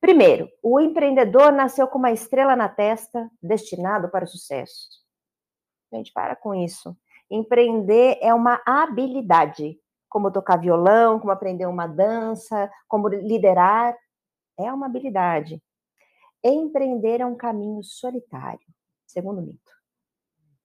Primeiro, 0.00 0.50
o 0.62 0.80
empreendedor 0.80 1.52
nasceu 1.52 1.86
com 1.86 1.98
uma 1.98 2.10
estrela 2.10 2.56
na 2.56 2.68
testa, 2.68 3.30
destinado 3.42 4.10
para 4.10 4.24
o 4.24 4.28
sucesso. 4.28 4.88
Gente, 5.92 6.12
para 6.12 6.34
com 6.34 6.54
isso. 6.54 6.96
Empreender 7.30 8.18
é 8.20 8.34
uma 8.34 8.60
habilidade, 8.66 9.78
como 10.08 10.32
tocar 10.32 10.56
violão, 10.56 11.20
como 11.20 11.32
aprender 11.32 11.66
uma 11.66 11.86
dança, 11.86 12.70
como 12.88 13.08
liderar, 13.08 13.96
é 14.58 14.72
uma 14.72 14.86
habilidade. 14.86 15.62
Empreender 16.42 17.20
é 17.20 17.26
um 17.26 17.36
caminho 17.36 17.82
solitário, 17.82 18.66
segundo 19.06 19.40
mito. 19.40 19.72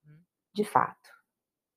Uhum. 0.06 0.20
De 0.54 0.66
fato, 0.66 1.10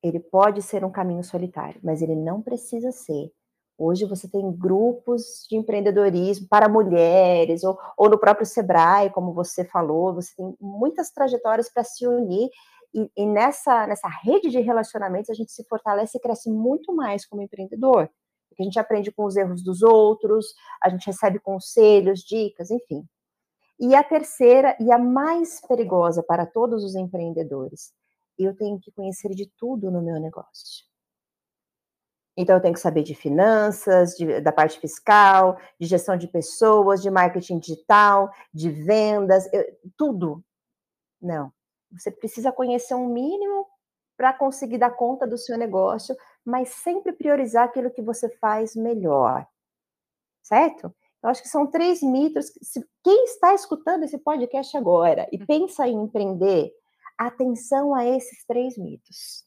ele 0.03 0.19
pode 0.19 0.61
ser 0.61 0.83
um 0.83 0.91
caminho 0.91 1.23
solitário, 1.23 1.79
mas 1.81 2.01
ele 2.01 2.15
não 2.15 2.41
precisa 2.41 2.91
ser. 2.91 3.31
Hoje 3.77 4.05
você 4.05 4.27
tem 4.27 4.51
grupos 4.51 5.47
de 5.49 5.55
empreendedorismo 5.55 6.47
para 6.47 6.69
mulheres, 6.69 7.63
ou, 7.63 7.79
ou 7.97 8.09
no 8.09 8.19
próprio 8.19 8.45
Sebrae, 8.45 9.09
como 9.09 9.33
você 9.33 9.63
falou, 9.65 10.13
você 10.13 10.35
tem 10.35 10.55
muitas 10.61 11.09
trajetórias 11.09 11.71
para 11.71 11.83
se 11.83 12.05
unir, 12.05 12.49
e, 12.93 13.09
e, 13.17 13.25
nessa, 13.25 13.87
nessa 13.87 14.07
rede 14.07 14.49
de 14.49 14.59
relacionamentos 14.59 15.29
a 15.31 15.33
gente 15.33 15.51
se 15.51 15.63
fortalece 15.63 16.17
e 16.17 16.21
cresce 16.21 16.51
muito 16.51 16.93
mais 16.93 17.25
como 17.25 17.41
empreendedor, 17.41 18.07
porque 18.49 18.61
a 18.61 18.65
gente 18.65 18.77
aprende 18.77 19.11
com 19.11 19.25
os 19.25 19.35
erros 19.35 19.63
dos 19.63 19.81
outros, 19.81 20.53
a 20.81 20.89
gente 20.89 21.07
recebe 21.07 21.39
conselhos, 21.39 22.19
dicas, 22.19 22.69
enfim. 22.69 23.03
E 23.79 23.95
a 23.95 24.03
terceira, 24.03 24.77
e 24.79 24.91
a 24.91 24.99
mais 24.99 25.59
perigosa 25.67 26.21
para 26.21 26.45
todos 26.45 26.83
os 26.83 26.93
empreendedores, 26.93 27.91
eu 28.37 28.55
tenho 28.55 28.79
que 28.79 28.91
conhecer 28.91 29.29
de 29.29 29.49
tudo 29.57 29.91
no 29.91 30.01
meu 30.01 30.19
negócio. 30.19 30.85
Então, 32.35 32.55
eu 32.55 32.61
tenho 32.61 32.73
que 32.73 32.79
saber 32.79 33.03
de 33.03 33.13
finanças, 33.13 34.15
de, 34.15 34.41
da 34.41 34.51
parte 34.51 34.79
fiscal, 34.79 35.57
de 35.79 35.85
gestão 35.85 36.17
de 36.17 36.27
pessoas, 36.27 37.01
de 37.01 37.11
marketing 37.11 37.59
digital, 37.59 38.31
de 38.51 38.71
vendas, 38.71 39.47
eu, 39.53 39.63
tudo. 39.95 40.43
Não. 41.21 41.53
Você 41.91 42.09
precisa 42.09 42.51
conhecer 42.51 42.95
um 42.95 43.07
mínimo 43.07 43.67
para 44.17 44.33
conseguir 44.33 44.79
dar 44.79 44.91
conta 44.91 45.27
do 45.27 45.37
seu 45.37 45.57
negócio, 45.57 46.15
mas 46.43 46.69
sempre 46.69 47.13
priorizar 47.13 47.65
aquilo 47.65 47.91
que 47.91 48.01
você 48.01 48.29
faz 48.37 48.75
melhor. 48.75 49.47
Certo? 50.41 50.93
Eu 51.21 51.29
acho 51.29 51.41
que 51.41 51.47
são 51.47 51.67
três 51.67 52.01
mitos. 52.01 52.51
Se, 52.61 52.85
quem 53.03 53.23
está 53.25 53.53
escutando 53.53 54.03
esse 54.03 54.17
podcast 54.17 54.75
agora 54.75 55.27
e 55.31 55.37
pensa 55.37 55.87
em 55.87 56.03
empreender, 56.03 56.73
atenção 57.17 57.95
a 57.95 58.05
esses 58.05 58.45
três 58.45 58.77
mitos. 58.77 59.45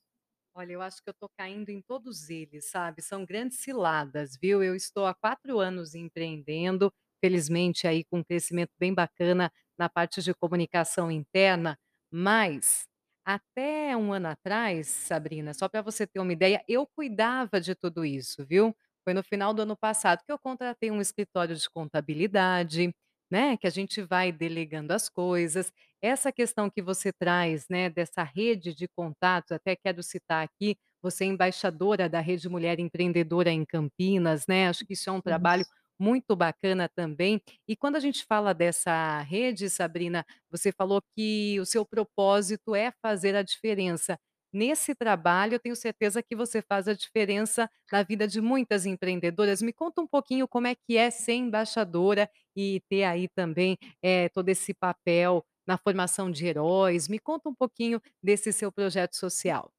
Olha, 0.54 0.72
eu 0.72 0.80
acho 0.82 1.02
que 1.02 1.08
eu 1.08 1.12
estou 1.12 1.28
caindo 1.36 1.68
em 1.68 1.82
todos 1.82 2.30
eles, 2.30 2.70
sabe? 2.70 3.02
São 3.02 3.24
grandes 3.26 3.58
ciladas, 3.58 4.36
viu? 4.40 4.62
Eu 4.62 4.74
estou 4.74 5.04
há 5.06 5.14
quatro 5.14 5.58
anos 5.60 5.94
empreendendo, 5.94 6.92
felizmente 7.22 7.86
aí 7.86 8.04
com 8.04 8.18
um 8.20 8.24
crescimento 8.24 8.70
bem 8.78 8.94
bacana 8.94 9.52
na 9.78 9.88
parte 9.88 10.22
de 10.22 10.32
comunicação 10.34 11.10
interna, 11.10 11.78
mas 12.10 12.86
até 13.24 13.94
um 13.96 14.12
ano 14.12 14.28
atrás, 14.28 14.86
Sabrina, 14.86 15.52
só 15.52 15.68
para 15.68 15.82
você 15.82 16.06
ter 16.06 16.20
uma 16.20 16.32
ideia, 16.32 16.62
eu 16.68 16.86
cuidava 16.86 17.60
de 17.60 17.74
tudo 17.74 18.04
isso, 18.04 18.46
viu? 18.46 18.74
Foi 19.04 19.12
no 19.12 19.22
final 19.22 19.52
do 19.52 19.62
ano 19.62 19.76
passado 19.76 20.22
que 20.24 20.32
eu 20.32 20.38
contratei 20.38 20.90
um 20.90 21.00
escritório 21.02 21.54
de 21.54 21.68
contabilidade, 21.68 22.94
né? 23.30 23.56
Que 23.58 23.66
a 23.66 23.70
gente 23.70 24.00
vai 24.02 24.32
delegando 24.32 24.92
as 24.92 25.08
coisas. 25.10 25.70
Essa 26.02 26.30
questão 26.32 26.70
que 26.70 26.82
você 26.82 27.12
traz, 27.12 27.66
né, 27.70 27.88
dessa 27.90 28.22
rede 28.22 28.74
de 28.74 28.86
contatos, 28.88 29.52
até 29.52 29.74
quero 29.76 30.02
citar 30.02 30.44
aqui, 30.44 30.76
você 31.02 31.24
é 31.24 31.26
embaixadora 31.28 32.08
da 32.08 32.20
Rede 32.20 32.48
Mulher 32.48 32.78
Empreendedora 32.78 33.50
em 33.50 33.64
Campinas, 33.64 34.44
né, 34.48 34.68
acho 34.68 34.84
que 34.86 34.92
isso 34.94 35.08
é 35.08 35.12
um 35.12 35.20
trabalho 35.20 35.64
Isso. 35.64 35.70
muito 35.98 36.36
bacana 36.36 36.88
também. 36.94 37.40
E 37.66 37.74
quando 37.76 37.96
a 37.96 38.00
gente 38.00 38.24
fala 38.26 38.52
dessa 38.52 39.20
rede, 39.22 39.70
Sabrina, 39.70 40.24
você 40.50 40.70
falou 40.70 41.00
que 41.16 41.58
o 41.60 41.64
seu 41.66 41.84
propósito 41.86 42.74
é 42.74 42.92
fazer 43.02 43.34
a 43.34 43.42
diferença. 43.42 44.18
Nesse 44.52 44.94
trabalho, 44.94 45.54
eu 45.54 45.58
tenho 45.60 45.76
certeza 45.76 46.22
que 46.22 46.36
você 46.36 46.62
faz 46.62 46.86
a 46.88 46.94
diferença 46.94 47.68
na 47.92 48.02
vida 48.02 48.26
de 48.28 48.40
muitas 48.40 48.86
empreendedoras. 48.86 49.60
Me 49.62 49.72
conta 49.72 50.00
um 50.00 50.06
pouquinho 50.06 50.46
como 50.48 50.66
é 50.66 50.74
que 50.74 50.96
é 50.96 51.10
ser 51.10 51.34
embaixadora 51.34 52.28
e 52.56 52.80
ter 52.88 53.04
aí 53.04 53.28
também, 53.28 53.76
eh, 54.02 54.28
todo 54.30 54.48
esse 54.48 54.72
papel 54.74 55.44
na 55.66 55.76
formação 55.76 56.30
de 56.30 56.46
heróis. 56.46 57.08
Me 57.08 57.18
conta 57.18 57.48
um 57.48 57.54
pouquinho 57.54 58.00
desse 58.22 58.52
seu 58.52 58.70
projeto 58.70 59.16
social. 59.16 59.70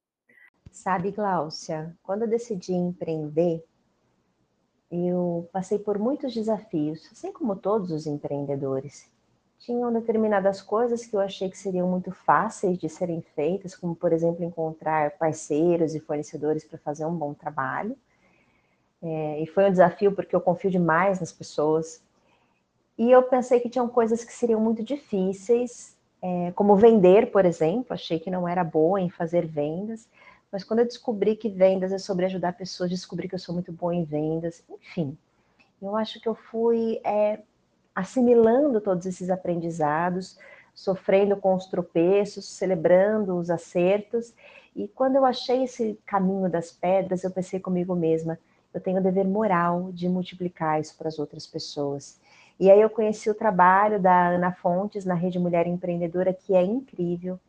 Sabe, 0.71 1.11
Gláucia, 1.11 1.95
quando 2.03 2.23
eu 2.23 2.27
decidi 2.27 2.73
empreender, 2.73 3.63
eu 4.91 5.49
passei 5.51 5.79
por 5.79 5.97
muitos 5.97 6.33
desafios, 6.33 7.09
assim 7.11 7.31
como 7.31 7.55
todos 7.55 7.91
os 7.91 8.05
empreendedores. 8.05 9.09
Tinham 9.59 9.91
determinadas 9.91 10.61
coisas 10.61 11.05
que 11.05 11.15
eu 11.15 11.19
achei 11.19 11.49
que 11.49 11.57
seriam 11.57 11.89
muito 11.89 12.11
fáceis 12.11 12.77
de 12.77 12.87
serem 12.87 13.21
feitas, 13.21 13.75
como, 13.75 13.95
por 13.95 14.13
exemplo, 14.13 14.43
encontrar 14.43 15.17
parceiros 15.17 15.95
e 15.95 15.99
fornecedores 15.99 16.63
para 16.63 16.77
fazer 16.77 17.05
um 17.05 17.15
bom 17.15 17.33
trabalho. 17.33 17.97
É, 19.01 19.41
e 19.41 19.47
foi 19.47 19.65
um 19.65 19.71
desafio 19.71 20.11
porque 20.13 20.35
eu 20.35 20.41
confio 20.41 20.69
demais 20.69 21.19
nas 21.19 21.31
pessoas. 21.31 22.03
E 22.97 23.11
eu 23.11 23.21
pensei 23.23 23.59
que 23.59 23.69
tinham 23.69 23.87
coisas 23.87 24.23
que 24.23 24.33
seriam 24.33 24.59
muito 24.59 24.83
difíceis, 24.83 25.95
é, 26.21 26.51
como 26.53 26.75
vender, 26.75 27.31
por 27.31 27.45
exemplo. 27.45 27.93
Achei 27.93 28.19
que 28.19 28.31
não 28.31 28.47
era 28.47 28.63
boa 28.63 28.99
em 28.99 29.09
fazer 29.09 29.45
vendas. 29.45 30.07
Mas 30.51 30.63
quando 30.63 30.79
eu 30.79 30.85
descobri 30.85 31.35
que 31.35 31.49
vendas 31.49 31.91
é 31.91 31.97
sobre 31.97 32.25
ajudar 32.25 32.53
pessoas, 32.53 32.89
descobri 32.89 33.27
que 33.27 33.35
eu 33.35 33.39
sou 33.39 33.53
muito 33.53 33.71
boa 33.71 33.93
em 33.93 34.03
vendas. 34.03 34.63
Enfim, 34.69 35.17
eu 35.81 35.95
acho 35.95 36.19
que 36.19 36.27
eu 36.27 36.33
fui 36.33 36.99
é, 37.03 37.39
assimilando 37.93 38.81
todos 38.81 39.05
esses 39.05 39.29
aprendizados, 39.29 40.37
sofrendo 40.73 41.37
com 41.37 41.53
os 41.53 41.67
tropeços, 41.67 42.45
celebrando 42.45 43.37
os 43.37 43.49
acertos. 43.49 44.33
E 44.75 44.87
quando 44.87 45.17
eu 45.17 45.25
achei 45.25 45.63
esse 45.63 45.99
caminho 46.05 46.49
das 46.49 46.71
pedras, 46.71 47.23
eu 47.23 47.31
pensei 47.31 47.59
comigo 47.59 47.95
mesma: 47.95 48.39
eu 48.73 48.79
tenho 48.79 48.99
o 48.99 49.03
dever 49.03 49.25
moral 49.25 49.91
de 49.91 50.07
multiplicar 50.07 50.79
isso 50.79 50.95
para 50.97 51.07
as 51.07 51.19
outras 51.19 51.45
pessoas. 51.45 52.19
E 52.59 52.71
aí 52.71 52.81
eu 52.81 52.89
conheci 52.89 53.29
o 53.29 53.35
trabalho 53.35 53.99
da 53.99 54.29
Ana 54.29 54.51
Fontes 54.51 55.05
na 55.05 55.13
Rede 55.13 55.37
Mulher 55.37 55.67
Empreendedora, 55.67 56.33
que 56.33 56.55
é 56.55 56.63
incrível, 56.63 57.39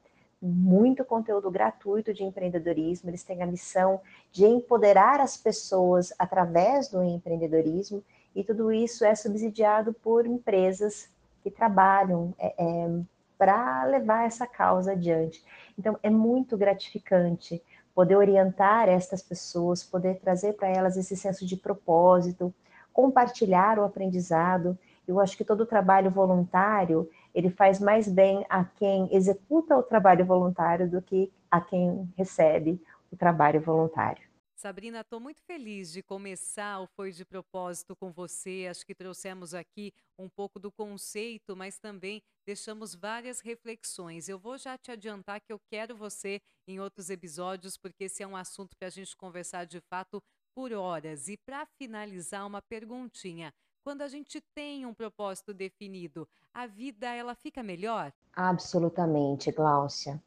muito 0.41 1.05
conteúdo 1.05 1.51
gratuito 1.51 2.13
de 2.13 2.23
empreendedorismo. 2.23 3.09
Eles 3.09 3.25
têm 3.25 3.43
a 3.43 3.47
missão 3.47 4.01
de 4.31 4.45
empoderar 4.45 5.21
as 5.21 5.37
pessoas 5.37 6.13
através 6.19 6.89
do 6.89 7.03
empreendedorismo, 7.03 8.05
e 8.37 8.45
tudo 8.45 8.71
isso 8.71 9.05
é 9.05 9.15
subsidiado 9.15 9.93
por 9.95 10.27
empresas 10.27 11.09
que 11.43 11.51
trabalham 11.51 12.35
é, 12.39 12.55
é, 12.59 13.01
para 13.39 13.85
levar 13.85 14.27
essa 14.27 14.47
causa 14.47 14.93
adiante. 14.93 15.43
Então, 15.79 15.99
é 16.03 16.11
muito 16.11 16.57
gratificante 16.57 17.63
poder 17.95 18.17
orientar 18.17 18.89
estas 18.89 19.23
pessoas, 19.23 19.83
poder 19.83 20.21
trazer 20.21 20.53
para 20.53 20.69
elas 20.69 20.97
esse 20.97 21.17
senso 21.17 21.47
de 21.47 21.57
propósito, 21.57 22.55
compartilhar 22.93 23.79
o 23.79 23.85
aprendizado 23.85 24.79
eu 25.11 25.21
acho 25.21 25.37
que 25.37 25.45
todo 25.45 25.67
trabalho 25.67 26.11
voluntário, 26.11 27.09
ele 27.35 27.51
faz 27.51 27.81
mais 27.81 28.09
bem 28.09 28.45
a 28.49 28.65
quem 28.65 29.09
executa 29.15 29.77
o 29.77 29.83
trabalho 29.83 30.25
voluntário 30.25 30.89
do 30.89 31.01
que 31.01 31.33
a 31.51 31.61
quem 31.61 32.13
recebe 32.17 32.81
o 33.11 33.17
trabalho 33.17 33.61
voluntário. 33.61 34.29
Sabrina, 34.59 35.03
estou 35.03 35.21
muito 35.21 35.41
feliz 35.43 35.93
de 35.93 36.03
começar 36.03 36.81
o 36.81 36.87
Foi 36.89 37.13
de 37.13 37.25
Propósito 37.25 37.95
com 37.95 38.11
você. 38.11 38.67
Acho 38.69 38.85
que 38.85 38.93
trouxemos 38.93 39.55
aqui 39.55 39.93
um 40.19 40.29
pouco 40.29 40.59
do 40.59 40.73
conceito, 40.73 41.55
mas 41.55 41.79
também 41.79 42.21
deixamos 42.45 42.93
várias 42.93 43.39
reflexões. 43.39 44.29
Eu 44.29 44.37
vou 44.37 44.59
já 44.59 44.77
te 44.77 44.91
adiantar 44.91 45.41
que 45.41 45.53
eu 45.53 45.61
quero 45.71 45.97
você 45.97 46.41
em 46.67 46.81
outros 46.81 47.09
episódios, 47.09 47.77
porque 47.77 48.05
esse 48.05 48.21
é 48.21 48.27
um 48.27 48.35
assunto 48.35 48.77
para 48.77 48.89
a 48.89 48.91
gente 48.91 49.17
conversar 49.17 49.65
de 49.65 49.81
fato 49.81 50.21
por 50.53 50.73
horas. 50.73 51.29
E 51.29 51.37
para 51.37 51.65
finalizar, 51.65 52.45
uma 52.45 52.61
perguntinha. 52.61 53.55
Quando 53.89 54.03
a 54.03 54.09
gente 54.09 54.39
tem 54.55 54.85
um 54.85 54.93
propósito 54.93 55.55
definido, 55.55 56.29
a 56.53 56.67
vida 56.67 57.07
ela 57.07 57.35
fica 57.35 57.63
melhor? 57.63 58.13
Absolutamente, 58.37 59.51
Gláucia. 59.51 60.23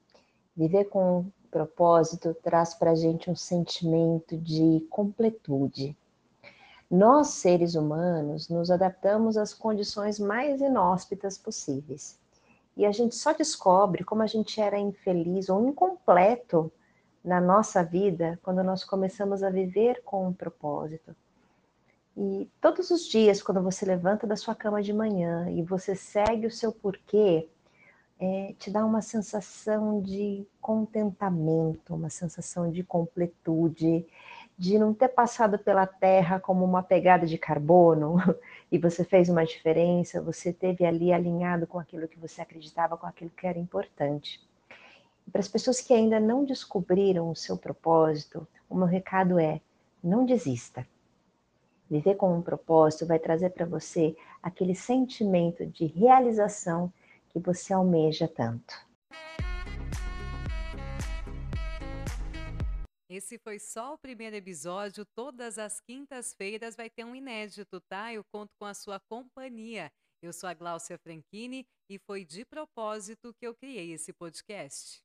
Viver 0.58 0.86
com 0.86 1.28
propósito 1.52 2.36
traz 2.42 2.74
para 2.74 2.90
a 2.90 2.96
gente 2.96 3.30
um 3.30 3.36
sentimento 3.36 4.36
de 4.36 4.84
completude. 4.90 5.96
Nós, 6.90 7.28
seres 7.28 7.76
humanos, 7.76 8.50
nos 8.50 8.72
adaptamos 8.72 9.38
às 9.38 9.54
condições 9.54 10.18
mais 10.18 10.60
inóspitas 10.60 11.38
possíveis. 11.38 12.18
E 12.76 12.84
a 12.84 12.92
gente 12.92 13.14
só 13.14 13.32
descobre 13.32 14.04
como 14.04 14.24
a 14.24 14.28
gente 14.28 14.60
era 14.60 14.80
infeliz 14.80 15.50
ou 15.50 15.70
incompleto 15.70 16.72
na 17.24 17.40
nossa 17.40 17.84
vida 17.84 18.40
quando 18.42 18.64
nós 18.64 18.84
começamos 18.84 19.44
a 19.44 19.52
viver 19.52 20.02
com 20.04 20.30
um 20.30 20.34
propósito. 20.34 21.16
E 22.16 22.50
todos 22.60 22.92
os 22.92 23.08
dias, 23.08 23.42
quando 23.42 23.62
você 23.62 23.86
levanta 23.86 24.28
da 24.28 24.36
sua 24.36 24.54
cama 24.54 24.82
de 24.82 24.92
manhã 24.92 25.50
e 25.50 25.64
você 25.64 25.96
segue 25.96 26.46
o 26.46 26.52
seu 26.52 26.72
porquê, 26.72 27.48
é, 28.20 28.54
te 28.60 28.70
dá 28.70 28.86
uma 28.86 29.02
sensação 29.02 30.02
de 30.02 30.46
contentamento, 30.60 31.96
uma 31.96 32.10
sensação 32.10 32.70
de 32.70 32.84
completude, 32.84 34.06
de 34.58 34.78
não 34.78 34.94
ter 34.94 35.08
passado 35.10 35.58
pela 35.58 35.88
Terra 35.88 36.40
como 36.40 36.64
uma 36.64 36.84
pegada 36.84 37.26
de 37.26 37.38
carbono 37.38 38.18
e 38.72 38.78
você 38.78 39.04
fez 39.04 39.28
uma 39.28 39.44
diferença, 39.44 40.22
você 40.22 40.54
teve 40.54 40.86
ali 40.86 41.12
alinhado 41.12 41.66
com 41.66 41.80
aquilo 41.80 42.08
que 42.08 42.20
você 42.20 42.42
acreditava, 42.42 42.96
com 42.96 43.08
aquilo 43.08 43.32
que 43.32 43.48
era 43.48 43.58
importante. 43.58 44.40
Para 45.32 45.40
as 45.40 45.48
pessoas 45.48 45.82
que 45.82 45.94
ainda 45.94 46.20
não 46.20 46.46
descobriram 46.46 47.30
o 47.30 47.36
seu 47.36 47.58
propósito, 47.58 48.48
o 48.70 48.76
meu 48.76 48.86
recado 48.86 49.40
é: 49.40 49.62
não 50.04 50.26
desista. 50.26 50.86
Viver 51.92 52.16
com 52.16 52.34
um 52.34 52.42
propósito 52.42 53.06
vai 53.06 53.20
trazer 53.20 53.50
para 53.50 53.66
você 53.66 54.16
aquele 54.42 54.74
sentimento 54.74 55.66
de 55.66 55.88
realização 55.88 56.90
que 57.28 57.38
você 57.38 57.74
almeja 57.74 58.30
tanto. 58.30 58.74
Esse 63.10 63.38
foi 63.40 63.60
só 63.60 63.96
o 63.96 63.98
primeiro 63.98 64.38
episódio. 64.38 65.04
Todas 65.14 65.60
as 65.60 65.82
quintas-feiras 65.82 66.78
vai 66.78 66.90
ter 66.90 67.04
um 67.04 67.14
inédito, 67.14 67.82
tá? 67.90 68.14
Eu 68.14 68.24
conto 68.32 68.52
com 68.58 68.64
a 68.64 68.74
sua 68.74 68.98
companhia. 69.10 69.92
Eu 70.24 70.32
sou 70.32 70.48
a 70.48 70.54
Gláucia 70.54 70.98
Franchini 70.98 71.66
e 71.90 72.00
foi 72.00 72.24
de 72.24 72.46
propósito 72.46 73.34
que 73.38 73.46
eu 73.46 73.54
criei 73.54 73.92
esse 73.92 74.14
podcast. 74.14 75.04